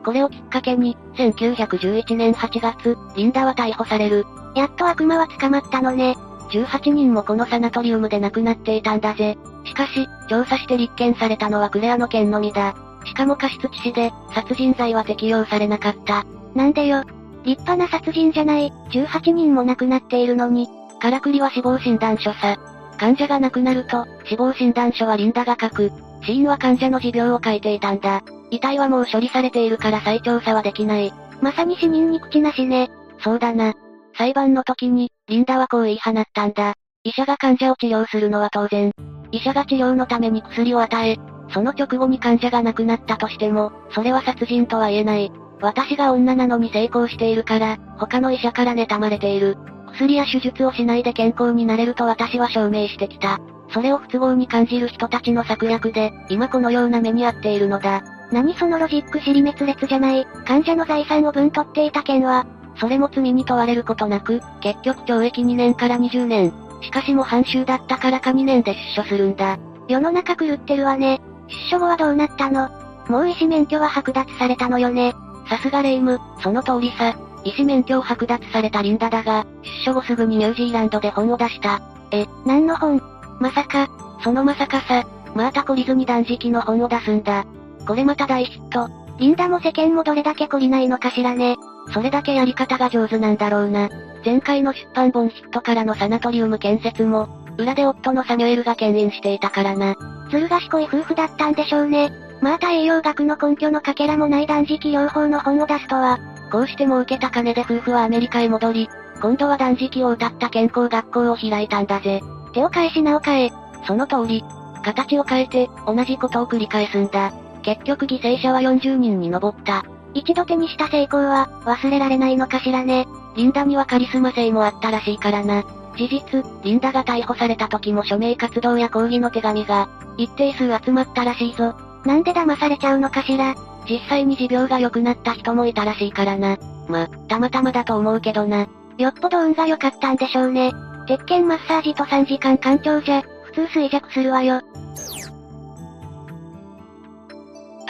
[0.05, 4.25] これをきっかけに、1911年8月、リンダは逮捕される。
[4.55, 6.15] やっと悪魔は捕まったのね。
[6.51, 9.39] 18人もこのサナトリウムで亡くなっていたんだぜ。
[9.65, 12.75] しかし、調査して立件されたのはクレアの件のみだ。
[13.05, 16.25] しかも過失致死で、殺人罪は適用されなかった。
[16.55, 17.05] なんでよ。
[17.45, 20.69] 立派な殺人じゃない、18人も亡くなっているのに。
[21.01, 22.59] からくりは死亡診断書さ。
[22.99, 25.93] 患者が亡くなると、死亡診断書はリンダが書く。
[26.23, 28.23] 死因は患者の持病を書いていたんだ。
[28.51, 31.13] 遺体はもう処理されているから再調査はできない。
[31.41, 32.91] まさに死人に口なしね。
[33.21, 33.75] そうだな。
[34.21, 36.75] 裁判の時に、リンダはこう言い放ったんだ。
[37.05, 38.93] 医者が患者を治療するのは当然。
[39.33, 41.17] 医者が治療のために薬を与え、
[41.55, 45.33] その直後に患者が亡くなったとしても、それは殺人とは言えない。
[45.63, 49.57] 私が女なのに成功しているから、他の医者から妬まれている。
[49.95, 53.39] 薬や手術をしないで健康になれると私は証明してきた。
[53.73, 58.03] それを不都合に感じる人たちの策略で、今このような目に遭っているのだ。
[58.31, 62.45] 何そのロジック尻滅裂じゃない、患者の財産を分取っていた件は、
[62.81, 66.53] それも罪に問われることなく、結局懲役2年から20年。
[66.83, 69.59] しかしも半周だったからか2年で出所するんだ。
[69.87, 71.21] 世の中狂ってるわね。
[71.49, 72.71] 出所後はどうなったの？
[73.09, 75.15] もう医師免許は剥奪されたのよね。
[75.49, 77.15] さすがレイム、その通りさ。
[77.45, 81.83] 医師免許を剥奪されたリンダだが、出所後すぐにニュージーランドで本を出した。
[82.13, 83.03] え、何の本？
[83.41, 83.89] まさか、
[84.23, 85.05] そのまさかさ、
[85.35, 87.45] マータ懲りずに断食の本を出すんだ。
[87.87, 88.89] これまた大ヒット。
[89.19, 91.57] リンダも世間もどれだけ懲りないのかしらね。
[91.93, 93.89] それだけやり方が上手なんだろうな。
[94.25, 99.97] 前回の出版本ヒットからのサナトリウム建設も、裏で夫のサミュエルが牽引していたからな。
[100.31, 102.13] ずる賢い夫婦だったんでしょうね。
[102.41, 106.19] また栄養学の根拠のかけらもない断食療法の本を出すとは。
[106.51, 108.89] こうして儲けた金で夫婦はアメリカへ戻り、
[109.21, 112.23] 今度は断食を謳った健康学校を開いたんだぜ。
[112.53, 113.53] 手を変え品を変え。
[113.87, 114.45] その通り。
[114.83, 117.33] 形を変えて、同じことを繰り返すんだ。
[117.63, 119.85] 結局犠牲者は40人に上った。
[120.15, 123.07] 一度手にした成功は、忘れられないのかしらね。
[123.37, 125.65] リンダにはカリスマ性もあったらしいからな。
[125.97, 131.75] 事実、リンダが逮捕された時も署名活動や抗議の手紙が、一定数集まったらしいぞ。
[132.05, 133.55] なんで騙されちゃうのかしら。
[133.89, 136.57] 実際に持病が良くなった人もいたらしいからな。
[136.89, 138.67] ま、たまたまだと思うけどな。
[138.99, 140.73] よっぽど運が良かったんでしょうね。
[141.07, 144.61] 鉄拳マッサージと3時間干潮じゃ、普通衰弱するわよ。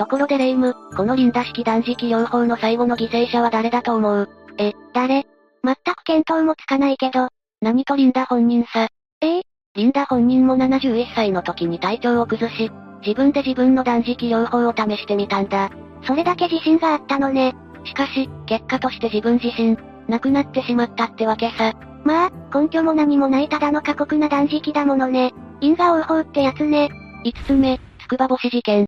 [0.01, 4.31] ところでレイム、このリンダ式断食療法の最後の犠牲者は誰だと思う？
[4.57, 5.27] え、誰？
[5.63, 7.29] 全く見当もつかないけど。
[7.61, 8.89] 何とリンダ本人さ？
[9.21, 9.41] え？
[9.41, 9.43] え
[9.75, 12.71] リンダ本人も71歳の時に体調を崩し、
[13.03, 15.69] 自分で自分の断食療法を試してみたんだ。
[16.07, 17.55] それだけ自信があったのね。
[17.85, 19.77] しかし、結果として自分自身、
[20.09, 21.75] 亡くなってしまったってわけさ。
[22.07, 25.35] まあ、根拠も何もないただの過酷な断食だものね。
[25.61, 26.89] 因果応報ってやつね。
[27.27, 28.87] 5つ目、つくば星事件。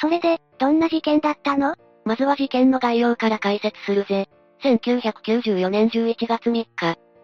[0.00, 1.76] それで、どんな事件だったの？
[2.04, 4.28] まずは事件の概要から解説するぜ。
[4.62, 6.66] 1994年11月3日、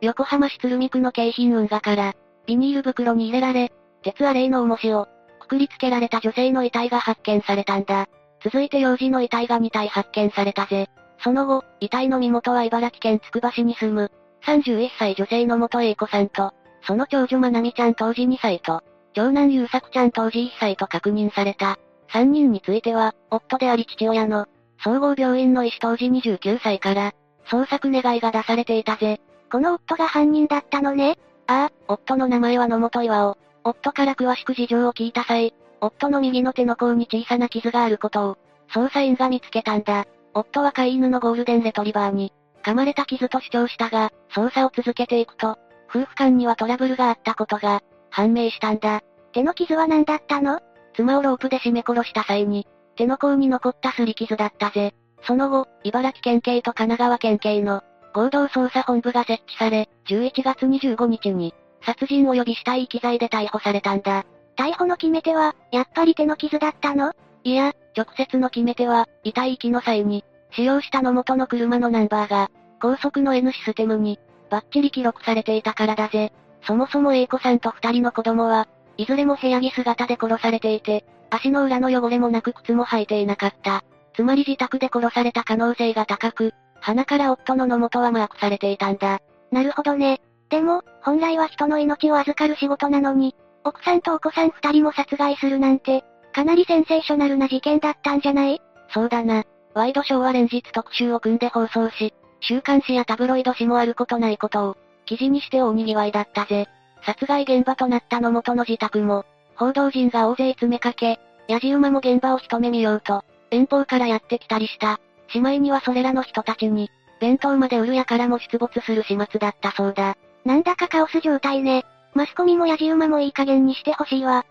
[0.00, 2.14] 横浜市鶴見区の京浜運河から、
[2.46, 3.70] ビニール袋に入れられ、
[4.02, 5.08] 鉄アレイの重しを、
[5.40, 8.08] くくりつけられた女性の遺体が発見されたんだ。
[8.42, 10.88] 続いて幼児の遺体が2体発見されたぜ。
[11.22, 14.10] その後、遺体の身元は茨城県つくば市に住む、
[14.46, 16.54] 31歳女性の元栄子さんと、
[16.86, 18.82] その長女まなみちゃん当時2歳と、
[19.14, 21.78] 長男優作ちゃん当時1歳と確認された。
[22.12, 24.46] 3人については、夫であり父親の、
[24.82, 27.12] 総合病院の医師当時29歳から、
[27.46, 29.20] 捜索願いが出されていたぜ。
[29.50, 33.38] この夫が犯人だったのねああ、夫の名前は野本岩尾。
[33.64, 38.38] 夫から詳しく事情を聞いた際、夫の右の手の甲に小さな傷があることを、
[38.72, 40.06] 捜査員が見つけたんだ。
[40.32, 42.32] 夫は飼い犬のゴールデンレトリバーに、
[42.62, 45.58] 噛まれた傷と主張したが、捜査を続けていくと、
[45.88, 49.00] 夫婦間にはトラブルがあったことが、判明したんだ。
[49.32, 50.60] 手の傷は何だったの？
[50.94, 54.94] 妻をロープで絞め殺した際に、手の甲に残った擦り傷だったぜ。
[55.22, 57.82] その後、茨城県警と神奈川県警の
[58.12, 64.24] 合同捜査本部が設置され、11月25日に、殺人及び死体遺棄罪で逮捕されたんだ。
[64.56, 67.12] 逮捕の決め手は、やっぱり手の傷だったの？
[67.44, 72.50] いや、直接の決め手は、遺体遺棄の際に、使用したの元の車のナンバーが、
[72.82, 74.18] 高速の N システムに、
[74.50, 76.32] バッチリ記録されていたからだぜ。
[76.62, 83.82] そもそも A 子さんと二人の子供は、いずれも部屋着姿で殺されていて、足の裏の汚れもなく靴も履いていなかった。
[84.14, 89.20] つまり自宅で殺された可能性が高く、鼻から夫の野本はマークされていたんだ。
[89.50, 90.20] なるほどね。
[90.48, 93.34] でも、本来は人の命を預かる仕事なのに、
[93.64, 98.60] 奥さんとお子さん二人も殺害するなんて、かなりセンセーショナルな事件だったんじゃない？
[98.88, 99.44] そうだな。
[99.74, 104.76] ワイドショーは連日特集を組んで放送し、週刊誌やタブロイド紙もあることないことを、
[105.10, 106.68] 記事にして大賑わいだったぜ。
[107.04, 115.00] 殺害現場となった野本の自宅も、報道陣が大勢詰めかけ、ヤジ馬も現場を一目見ようと、遠方からやってきたりした。
[115.26, 116.90] しまいにはそれらの人たちに、
[117.20, 120.16] 弁当まで売るやからも出没する始末だったそうだ。
[120.44, 121.84] なんだかカオス状態ね。
[122.14, 124.46] マスコミもヤジ馬もいい加減にしてほしいわ。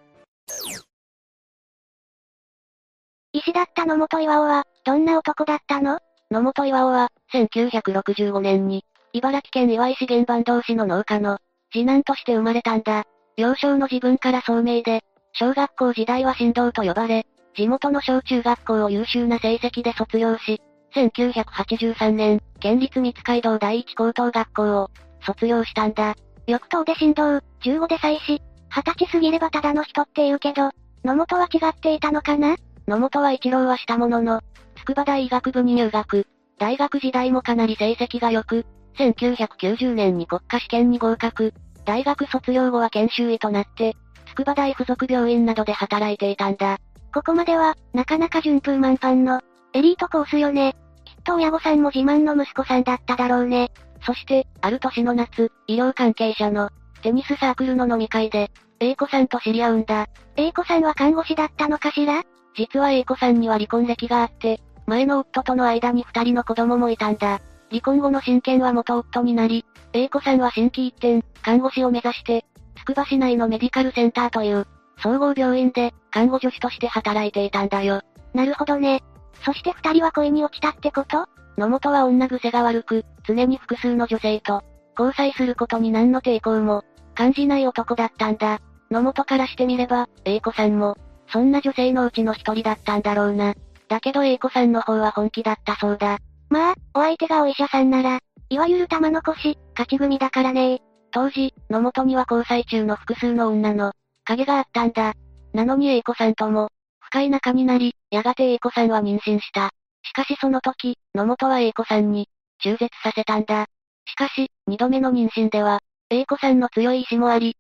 [3.32, 6.01] 医師だった野本岩尾は、どんな男だったの？
[6.32, 11.39] 野本岩尾は、1965年に、茨城県岩井市原版同士の農家の、
[11.72, 13.05] 次男として生まれたんだ。
[13.38, 15.01] 幼少の自分から聡明で、
[15.34, 20.62] 小学校時代は神道と呼ばれ、地元の小中学校を優秀な成績で卒業し、
[20.93, 24.91] 1983年、県立三街道第一高等学校を
[25.26, 26.16] 卒業したんだ。
[26.45, 27.24] 翌等で神道、
[27.62, 28.41] 15で祭祀、
[28.72, 30.70] 20歳過ぎればただの人って言うけど、
[31.03, 32.55] 野本は違っていたのかな？
[32.88, 34.41] 野本は一浪はしたものの、
[34.78, 36.28] 筑波大医学部に入学。
[36.60, 38.66] 大学時代もかなり成績が良く、
[38.97, 41.53] 1990年に国家試験に合格。
[41.85, 43.95] 大学卒業後は研修医となって、
[44.27, 46.77] 筑波大附属病院などで働いていたんだ。
[47.13, 49.41] ここまでは、なかなか順風満帆の、
[49.73, 50.75] エリートコースよね。
[51.05, 53.71] きっと親御さんも自慢の息子さんだっただろうね。
[54.05, 56.69] そして、ある年の夏、医療関係者の、
[57.01, 60.07] テニスサークルの飲み会で、A 子さんと知り合うんだ。
[60.35, 62.23] A 子さんは看護師だったのかしら？
[62.55, 67.41] 実は A 子さんには離婚歴があって、前の夫との間に二人の子供もいたんだ。
[67.70, 72.45] 離婚後の親権は元夫になり、A 子さんは新規一転、看護師を目指して、
[72.78, 74.67] つくば市内のメディカルセンターという、
[75.01, 78.01] 総合病院で、看護助手として働いていたんだよ。
[78.34, 79.03] なるほどね。
[79.45, 81.28] そして二人は恋に落ちたってこと？
[81.57, 84.63] 野本は女癖が悪く、常に複数の女性と、
[84.97, 86.84] 交際することに何の抵抗も、
[87.15, 88.59] 感じない男だったんだ。
[88.91, 90.97] 野本からしてみれば、A 子さんも、
[91.28, 93.53] そんな女性のうちの一人だったんだろうな。
[93.88, 96.20] だけど A 子さんの方は本気だったそうだ。
[96.49, 98.19] まあ、お相手がお医者さんなら、
[98.49, 100.81] いわゆる玉の腰、勝ち組だからね
[101.11, 103.93] 当時、野本には交際中の複数の女の、
[104.25, 105.13] 影があったんだ。
[105.53, 106.69] なのに A 子さんとも、
[106.99, 109.71] 深い仲になり、やがて A 子さんは妊娠した。
[110.03, 112.27] しかしその時、野本は A 子さんに、
[112.63, 113.67] 中絶させたんだ。
[114.05, 115.79] しかし、二度目の妊娠では、
[116.09, 117.55] A 子さんの強い意志もあり、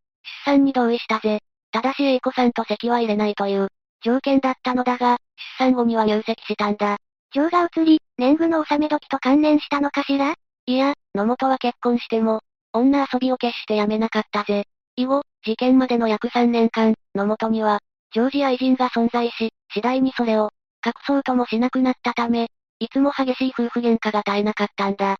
[0.45, 1.39] 出産に同意したぜ。
[1.71, 3.67] ただし A 子さんと席は入れないという、
[4.01, 5.17] 条件だったのだが、
[5.59, 6.97] 出産後には入籍したんだ。
[7.31, 10.33] 情が移り、年貢の納め時と関連したのかしら？
[10.65, 12.41] いや、野本は結婚しても、
[12.73, 14.65] 女遊びを決してやめなかったぜ。
[14.95, 17.79] 以後、事件までの約3年間、野本には、
[18.11, 20.49] 常時愛人が存在し、次第にそれを、
[20.85, 22.49] 隠そうともしなくなったため、
[22.79, 25.17] いつも激しい夫婦喧嘩が絶えなかったんだ。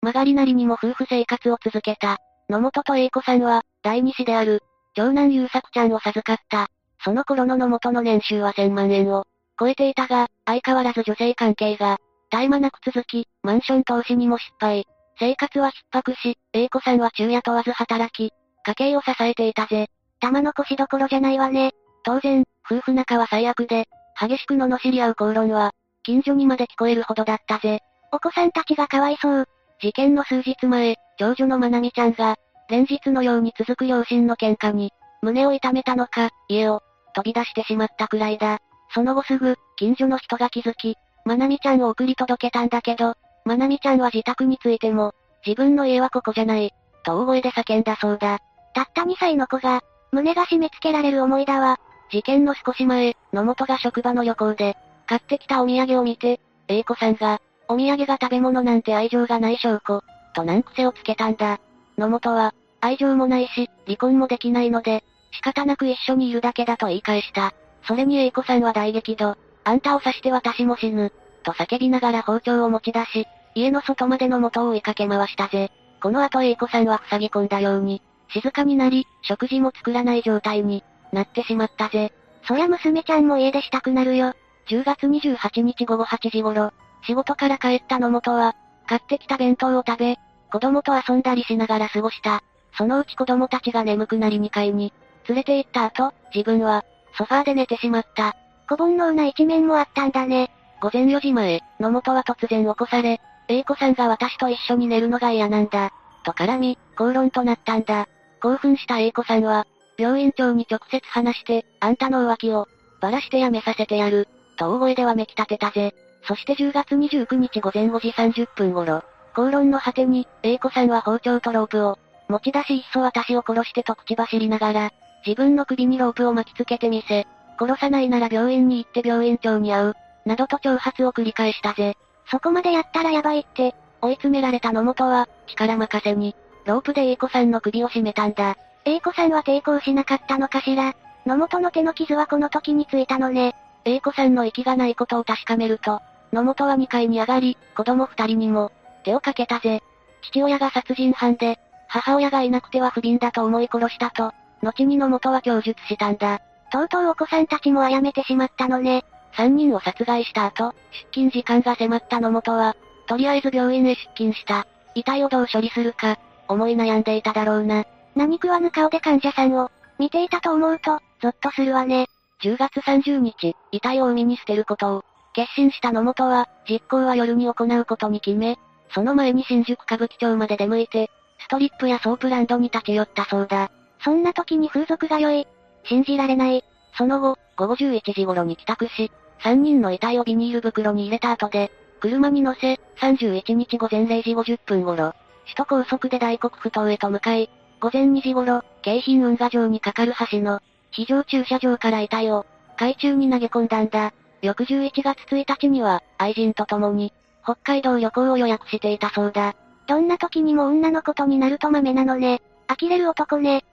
[0.00, 2.18] 曲がりなりにも夫婦生活を続けた。
[2.48, 4.62] 野本と英子さんは、第二子である、
[4.94, 6.68] 長男優作ちゃんを授かった。
[7.04, 9.26] その頃の野本の年収は1000万円を
[9.60, 11.98] 超えていたが、相変わらず女性関係が、
[12.32, 14.86] 絶え間なく続き、マンション投資にも失敗。
[15.18, 18.32] 生活は逼迫し、英子さんは昼夜問わず働き、
[18.66, 19.88] 家計を支えていたぜ。
[20.20, 21.72] 玉の腰どころじゃないわね。
[22.04, 23.86] 当然、夫婦仲は最悪で、
[24.18, 27.80] 激しく罵り合う口論は、近所にまで聞こえるほどだったぜ。
[28.12, 29.48] お子さんたちがかわいそう。
[29.80, 32.36] 事件の数日前、長女のまなみちゃんが、
[32.68, 34.90] 連日のように続く両親の喧嘩に、
[35.20, 36.82] 胸を痛めたのか、家を、
[37.14, 38.58] 飛び出してしまったくらいだ。
[38.92, 45.12] その後すぐ、近所の人が気づき、まなみちゃんを送り届けたんだけど、まなみちゃんは自宅についても、
[45.46, 46.72] 自分の家はここじゃない、
[47.04, 48.40] と大声で叫んだそうだ。
[48.74, 51.78] たった2歳の子が、胸が締め付けられる思いだわ。
[52.10, 60.02] 事件の少し前、野本が職場の旅行で、買ってきたお土産を見て、A 子さんが、お土産が食べ物なんて愛情がない証拠、
[60.34, 61.60] と難癖をつけたんだ。
[61.98, 65.04] 野本は、愛情もないし、離婚もできないので、
[65.34, 67.52] 仕方なく一緒にいるだけだと言い返した。
[67.86, 69.36] それに A 子さんは大激怒。
[69.64, 71.12] あんたを刺して私も死ぬ。
[71.42, 75.70] と叫びながら包丁を持ち出し、家の外までの元を追いかけ回したぜ。
[76.02, 80.82] この後 A 子さんは塞ぎ込んだように、静かになり、食事も作らない状態に
[81.12, 82.12] なってしまったぜ。
[82.46, 84.34] そりゃ娘ちゃんも家出したくなるよ。
[84.68, 86.72] 10月28日午後8時頃、
[87.06, 88.54] 仕事から帰った野本は、
[88.86, 90.18] 買ってきた弁当を食べ、
[90.50, 92.42] 子供と遊んだりしながら過ごした。
[92.76, 94.92] そのうち子供たちが眠くなり2階に、
[95.28, 96.84] 連れて行った後、自分は、
[97.16, 98.36] ソファーで寝てしまった。
[98.68, 100.50] 小煩悩な一面もあったんだね。
[100.80, 105.90] 午前4時前、野本は突然起こされ、A 子さんが私と一緒に寝るのが嫌なんだ。
[106.24, 108.08] と絡み、口論となったんだ。
[108.40, 109.66] 興奮した A 子さんは、
[109.96, 112.68] 病院長に直接話して、あんたの浮気を、
[113.00, 115.94] ばらしてやめさせてやる、と大声ではめき立てたぜ。
[116.26, 119.02] そして10月29日午前5時30分頃、
[119.34, 121.98] 口論の果てに、A 子さんは包丁とロープを、
[122.28, 124.92] 持ち出しいっそ私を殺してと口走りながら、
[125.26, 127.26] 自分の首にロープを巻きつけてみせ、
[127.58, 129.94] 殺さないなら病院に行って病院長に会う、
[130.26, 131.96] などと挑発を繰り返したぜ。
[132.30, 138.56] そこまでやったらやばいって、追い詰められた野本は、力任せに、ロープで A 子さんの首を絞めたんだ。
[138.84, 140.94] A 子さんは抵抗しなかったのかしら？
[141.26, 143.54] 野本の手の傷はこの時についたのね。
[143.84, 146.00] A 子さんの息がないことを確かめると、
[146.32, 148.72] 野本は2階に上がり、子供2人にも、
[149.04, 149.82] 手をかけたぜ。
[150.22, 151.58] 父親が殺人犯で、
[151.88, 154.32] 母親がいなくては不憫だと思い殺したと、
[154.64, 156.40] 後に野本は供述したんだ。
[156.72, 159.04] とうとうお子さんたちも殺めてしまったのね。
[159.34, 164.66] 3人を殺害した後、出勤時間が迫った野本は、とりあえず病院へ出勤した。
[164.94, 167.84] 遺体をどう処理するか、思い悩んでいただろうな。
[168.14, 172.08] 何食わぬ顔で患者さんを、見ていたと思うと、ゾッとするわね。
[172.42, 178.58] 10月30日、遺体を海に捨てることを、決心した野本は、実行は夜に行うことに決め、
[178.90, 181.10] その前に新宿歌舞伎町まで出向いて、
[181.40, 183.70] ストリップやソープランドに立ち寄ったそうだ。
[184.04, 185.46] そんな時に風俗が良い。
[185.84, 186.62] 信じられない。
[186.96, 189.10] その後、午後11時頃に帰宅し、
[189.42, 197.50] 3人の遺体をビニール袋に入れた後で、車に乗せ、31日午前0時50分頃、首都高速で大黒ふ頭へと向かい、
[197.80, 202.46] 午前2時頃、京浜運河上に架かる橋の、非常駐車場から遺体を、
[202.76, 204.12] 海中に投げ込んだんだ。
[204.42, 209.54] 翌11月1日には、愛人と共に、北海道旅行を予約していたそうだ。
[209.86, 212.42] どんな時にも女のことになると豆なのね。
[212.68, 213.64] 呆れる男ね。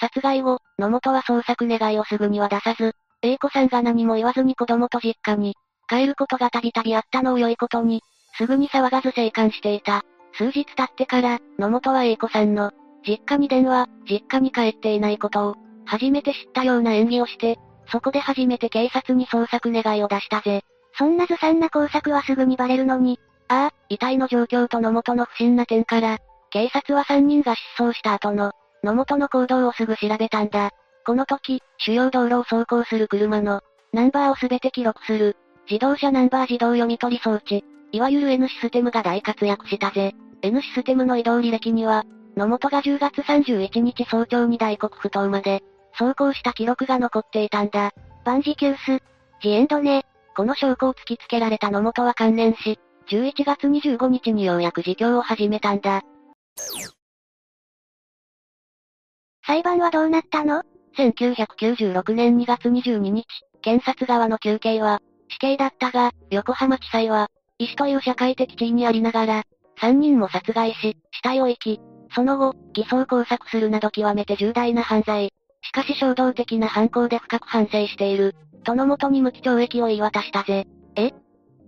[0.00, 5.56] 殺害後、野本は捜索願いをすぐには出さず、A 子さんが何も言わずに子供と実家に、
[5.88, 8.02] 帰ることがたびたびあったのを良いことに、
[8.36, 10.04] すぐに騒がず生還していた。
[10.34, 12.70] 数日経ってから、野本は A 子さんの、
[13.06, 17.58] 実家に電話、実家に帰っていないことを、初めて知ったような演技をして、
[17.90, 20.62] そこで初めて警察に捜索願いを出したぜ。
[20.96, 23.18] そんなずさんな工作はすぐにバレるのに。
[23.48, 26.18] ああ、遺体の状況と野本の不審な点から、
[26.50, 30.70] 警察は3人が失踪した後の、野本の行動をすぐ調べたんだ。
[31.04, 33.60] この時、主要道路を走行する車の、
[33.92, 35.36] ナンバーをすべて記録する、
[35.70, 40.14] 自動車ナンバー自動読み取り装置、いわゆる N システムが大活躍したぜ。
[40.42, 42.04] N システムの移動履歴には、
[42.36, 47.92] 野本が10月31日早朝に大黒不頭まで、走行した記録が残っていたんだ。
[48.24, 49.02] 万事休す。
[49.42, 50.04] ジエンドね。
[50.36, 52.78] この証拠を突きつけられた野本は関連し、
[53.08, 56.02] 11月25日にようやく自供を始めたんだ。
[59.46, 60.62] 裁判はどうなったの
[60.98, 63.26] ?1996 年2月22日、
[63.62, 65.00] 検察側の求刑は、
[65.30, 67.28] 死刑だったが、横浜地裁は、
[67.58, 69.42] 医師という社会的地位にありながら、
[69.80, 71.80] 3人も殺害し、死体を遺棄。
[72.14, 75.32] その後、偽装工作するなど極めて重大な犯罪。
[75.62, 78.34] しかし衝動的な犯行で深く反省している。
[78.64, 80.66] とのもとに無期懲役を言い渡したぜ。
[80.96, 81.12] え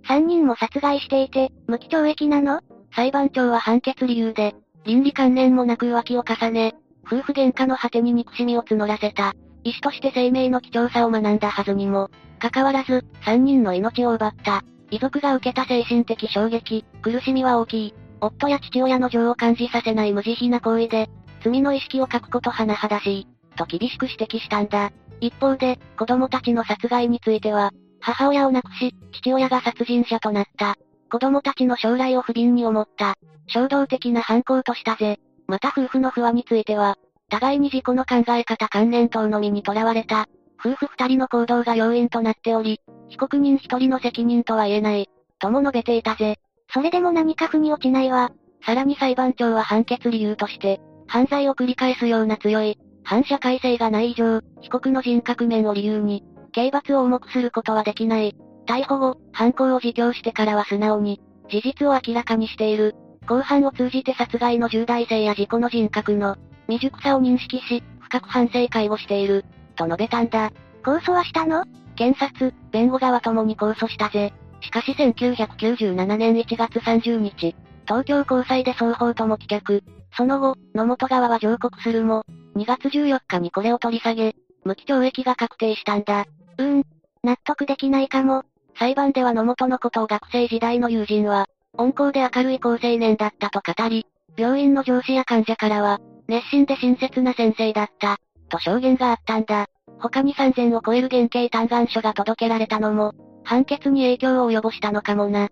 [0.08, 2.60] ?3 人も殺害していて、無期懲役なの？
[2.94, 4.54] 裁判長は判決理由で、
[4.84, 6.74] 倫理観念もなく浮気を重ね、
[7.06, 9.34] 夫婦喧嘩の果てに憎しみを募らせた。
[9.64, 14.62] 医師として生命の貴重さを学んだはずにも、かかわらず、3人の命を奪った。
[14.90, 17.94] 遺族が受けた精神的衝撃、苦しみは大きい。
[18.20, 21.08] 夫や父親の情を感じさせない無慈悲な行為で、
[21.42, 23.26] 罪の意識を書くこと甚だしい。
[23.56, 24.92] と厳しく指摘したんだ。
[25.20, 30.76] 一方で、子供たちの殺害については、母親を亡くし、父親が殺人者となった。
[31.10, 33.16] 子供たちの将来を不憫に思った。
[33.48, 35.18] 衝動的な犯行としたぜ。
[35.46, 36.96] また夫婦の不和については、
[37.28, 40.26] 互いに自己の考え方観念等のみにとらわれた。
[40.64, 45.08] 夫婦二人の行動が要因となっており、被告人一人の責任とは言えない。
[45.38, 46.38] とも述べていたぜ。
[46.72, 48.30] それでも何か腑に落ちないわ。
[48.64, 56.22] さらに裁判長は判決理由として、犯罪を繰り返すような強い、反社会性がない以上、被告の人格面を理由に、
[56.52, 58.36] 刑罰を重くすることはできない。
[58.66, 62.94] 逮捕後、犯行を自供してからは素直に、事実を明らかにしている。
[63.26, 66.36] 公判を通じて殺害の重大性や事故の人格の
[66.68, 69.44] 未熟さを認識し、深く反省会をしている、
[69.76, 70.50] と述べたんだ。
[70.82, 71.64] 控訴はしたの？
[71.96, 74.32] 検察、弁護側ともに控訴したぜ。
[74.62, 77.54] しかし1997年1月30日、
[77.86, 79.82] 東京高裁で双方とも棄却。
[80.16, 82.24] その後、野本側は上告するも、
[82.56, 84.34] 2月14日にこれを取り下げ、
[84.64, 86.24] 無期懲役が確定したんだ。
[86.58, 86.82] うーん、
[87.22, 88.42] 納得できないかも。
[88.80, 94.06] 裁判では野本のことを学生時代の友人は、温厚で明るい高青年だったと語り、
[94.38, 98.16] 病院の上司や患者からは、熱心で親切な先生だった、
[98.48, 99.66] と証言があったんだ。
[99.98, 103.12] 他に3000を超える減刑嘆願書が届けられたのも、
[103.44, 105.50] 判決に影響を及ぼしたのかもな。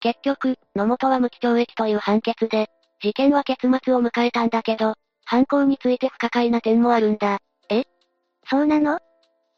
[0.00, 2.68] 結局、野本は無期懲役という判決で、
[3.00, 7.38] 事件は結末を迎えたんだけど、犯行について不可解な点もあるんだ。
[7.70, 7.84] え？
[8.50, 9.00] そうなの？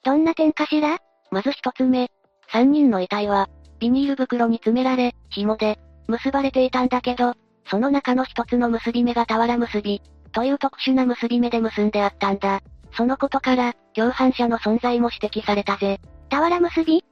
[0.02, 0.98] どんな点かしら？
[1.30, 2.10] まず一つ目。
[2.50, 3.48] 三人の遺体は、
[3.78, 5.78] ビニール袋に詰められ、紐で、
[6.08, 7.34] 結ばれていたんだけど、
[7.70, 10.02] その中の一つの結び目が俵結び、
[10.32, 12.60] という特殊な結び目で結んであったんだ。
[12.96, 16.00] そのことから、共犯者の存在も指摘されたぜ。
[16.30, 17.04] 俵結び？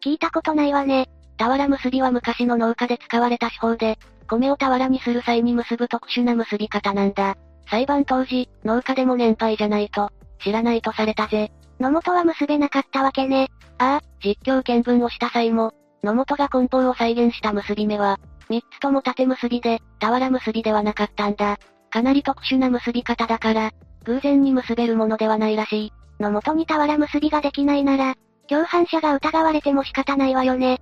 [0.00, 1.08] 聞いたことないわね。
[1.38, 3.98] 俵結びは昔の農家で使われた手法で、
[4.28, 7.36] 米を俵にする際に結ぶ特殊な結び方なんだ。
[7.68, 10.10] 裁判当時、農家でも年配じゃないと、
[10.42, 11.50] 知らないとされたぜ。
[11.80, 13.50] 野本は結べなかったわけね。
[13.78, 15.72] ああ、実況見分をした際も、
[16.02, 18.18] 野本が梱包を再現した結び目は、
[18.48, 21.58] 三つとも縦結びで、俵結びではなかったんだ。
[21.90, 23.70] かなり特殊な結び方だから、
[24.04, 25.92] 偶然に結べるものではないらしい。
[26.20, 28.14] 野本に俵結びができないなら、
[28.48, 30.74] 共犯者が疑われても仕方ないわよね。
[30.74, 30.78] ん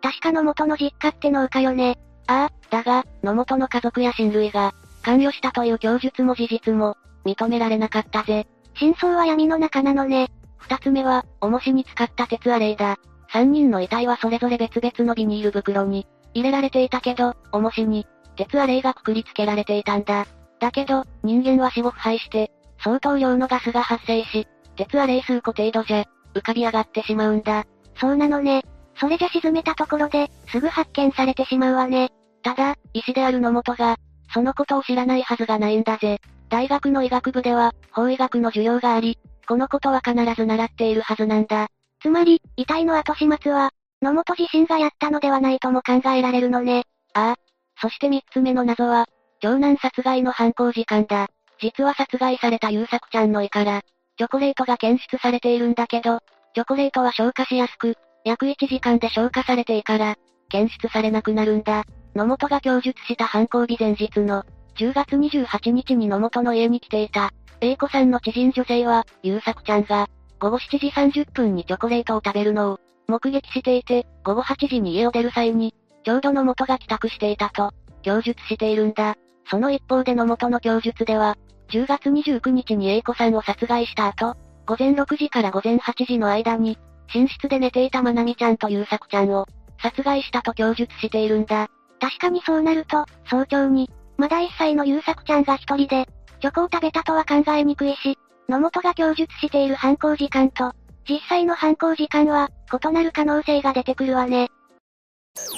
[0.00, 1.98] 確か野本の実家って農家よね。
[2.26, 4.72] ああ、だが、野本の家族や親類が、
[5.02, 8.46] 関与したという供述も事実も、認められなかったぜ。
[8.80, 10.30] 真相は闇の中なのね。
[10.56, 12.96] 二つ目は、重しに使った鉄アレイだ。
[13.30, 20.26] 三人の遺体はそれぞれ別々のビニール袋に、入れられていたけど、重しに、鉄アレイがくくりつけられていたんだ。
[20.60, 22.50] だけど、人間は死後腐敗して、
[22.82, 26.04] 相当量のガスが発生し、鉄アレイ数個程度じゃ、
[26.34, 27.66] 浮かび上がってしまうんだ。
[28.00, 28.64] そうなのね。
[28.98, 32.08] それじゃ沈めたところで、すぐ発見されてしまうわね。
[32.42, 33.96] ただ、医師である野本が、
[34.32, 36.18] そのことを知らないはずがないんだぜ。
[36.50, 39.18] 大学の医学部では、法医学の授業があり、
[39.48, 41.68] このことは必ず習っているはずなんだ。
[42.02, 43.70] つまり、遺体の後始末は、
[44.02, 46.84] 野本自身がやったのではないとも考えられるのね。
[47.14, 47.36] ああ。
[47.80, 49.06] そして三つ目の謎は、
[49.40, 51.28] 長男殺害の犯行時間だ。
[51.60, 53.82] 実は殺害された優作ちゃんの胃から、
[54.18, 56.20] チョコレートが検出されているんだけど、
[56.54, 60.16] チョコレートは消化しやすく、約1時間で消化されていから、
[60.48, 61.84] 検出されなくなるんだ。
[62.14, 64.44] 野本が供述した犯行日前日の、
[64.80, 70.08] 10月28日に野本の家に来ていた、A 子さんの知人女性は、優作ちゃんが、
[70.38, 79.16] 午後7時30分にチョコレートを食べるのを、目撃していて、午後8時に家を出る際に、ちょうど野本が帰宅していたと、供述しているんだ。
[79.50, 81.36] その一方で野本の供述では、
[81.68, 84.34] 10月29日に A 子さんを殺害した後、
[84.64, 86.78] 午前6時から午前8時の間に、
[87.14, 89.46] 寝室で寝ていたまなみちゃんと優作ちゃんを、
[89.82, 91.68] 殺害したと供述しているんだ。
[92.00, 93.90] 確かにそうなると、早朝に、
[94.20, 96.06] まだ1歳の優作ちゃんが一人で、
[96.42, 98.18] チョコを食べたとは考えにくいし、
[98.50, 100.72] 野本が供述している犯行時間と、
[101.08, 104.48] 実際の犯行時間は、異なる可能性が出てくるわね。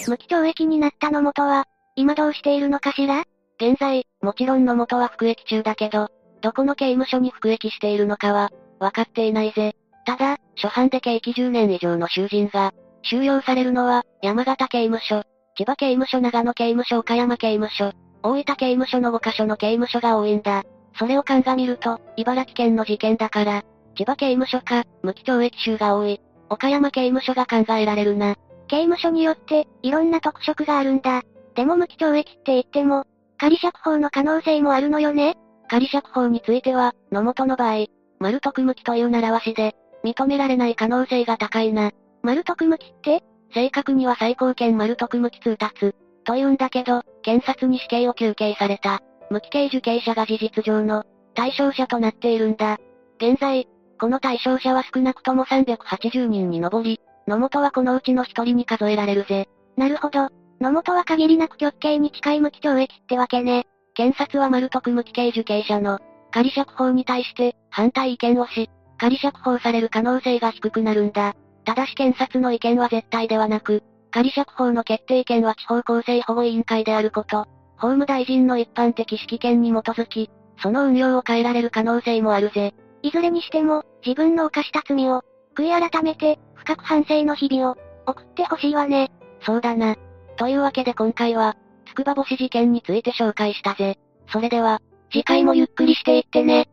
[0.07, 1.65] 無期懲役になった野本は、
[1.97, 3.25] 今どうしているのかしら？
[3.61, 6.09] 現在、もちろん野本は服役中だけど、
[6.41, 9.75] どこの刑務所に服役しているのかは、わかっていないぜ。
[10.07, 12.73] ただ、初犯で刑期10年以上の囚人が、
[13.03, 15.25] 収容されるのは、山形刑務所、
[15.57, 17.93] 千葉刑務所長野刑務所岡山刑務所、
[18.23, 20.65] 大分刑務所の5カ所の刑務所が多いんだ。
[20.99, 23.63] それを鑑みると、茨城県の事件だから、
[23.97, 26.21] 千葉刑務所か、無期懲役囚が多い。
[26.49, 28.37] 岡山刑務所が考えられるな。
[28.69, 31.23] 刑務所によって、いろんな特色があるんだ。
[31.55, 33.05] でも無期懲役って言っても、
[33.39, 35.37] 仮釈放の可能性もあるのよね
[35.69, 37.87] 仮釈放については、野本の場合、
[38.19, 39.75] 丸徳無期という習わしで、
[40.05, 41.91] 認められない可能性が高いな。
[42.23, 43.23] 丸徳無期って
[43.55, 45.95] 正確には最高検丸徳無期通達。
[46.25, 49.01] と言うんだけど、検察に死刑を求刑された。
[49.31, 51.05] 無期刑受刑者が事実上の
[51.35, 52.79] 対象者となっているんだ。
[53.19, 53.67] 現在、
[53.99, 59.49] この対象者は少なくとも380人に上り、野本はこのうちの一人に数えられるぜ。
[59.77, 60.29] なるほど。
[60.61, 63.67] 野本は限りなく極刑に近い無期懲役ってわけね。
[63.95, 65.99] 検察は丸徳無期刑受刑者の
[66.31, 71.35] 仮釈放に対して反対意見をし、仮釈放される可能性が低くなるんだ。
[71.65, 73.83] ただし検察の意見は絶対ではなく、
[74.13, 80.31] 仮釈放の決定権は地方公正保護委員会であること、法務大臣の一般的指揮権に基づき、
[80.63, 82.75] その運用を変えられる可能性もあるぜ。
[83.03, 85.23] いずれにしても、自分の犯した罪を、
[85.57, 87.77] 悔い改めて、深く反省の日々を、
[88.07, 89.11] 送ってほしいわね。
[89.41, 89.97] そうだな。
[90.37, 91.57] というわけで今回は、
[91.87, 93.99] つくば星事件について紹介したぜ。
[94.29, 94.81] それでは、
[95.11, 96.69] 次回もゆっくりしていってね。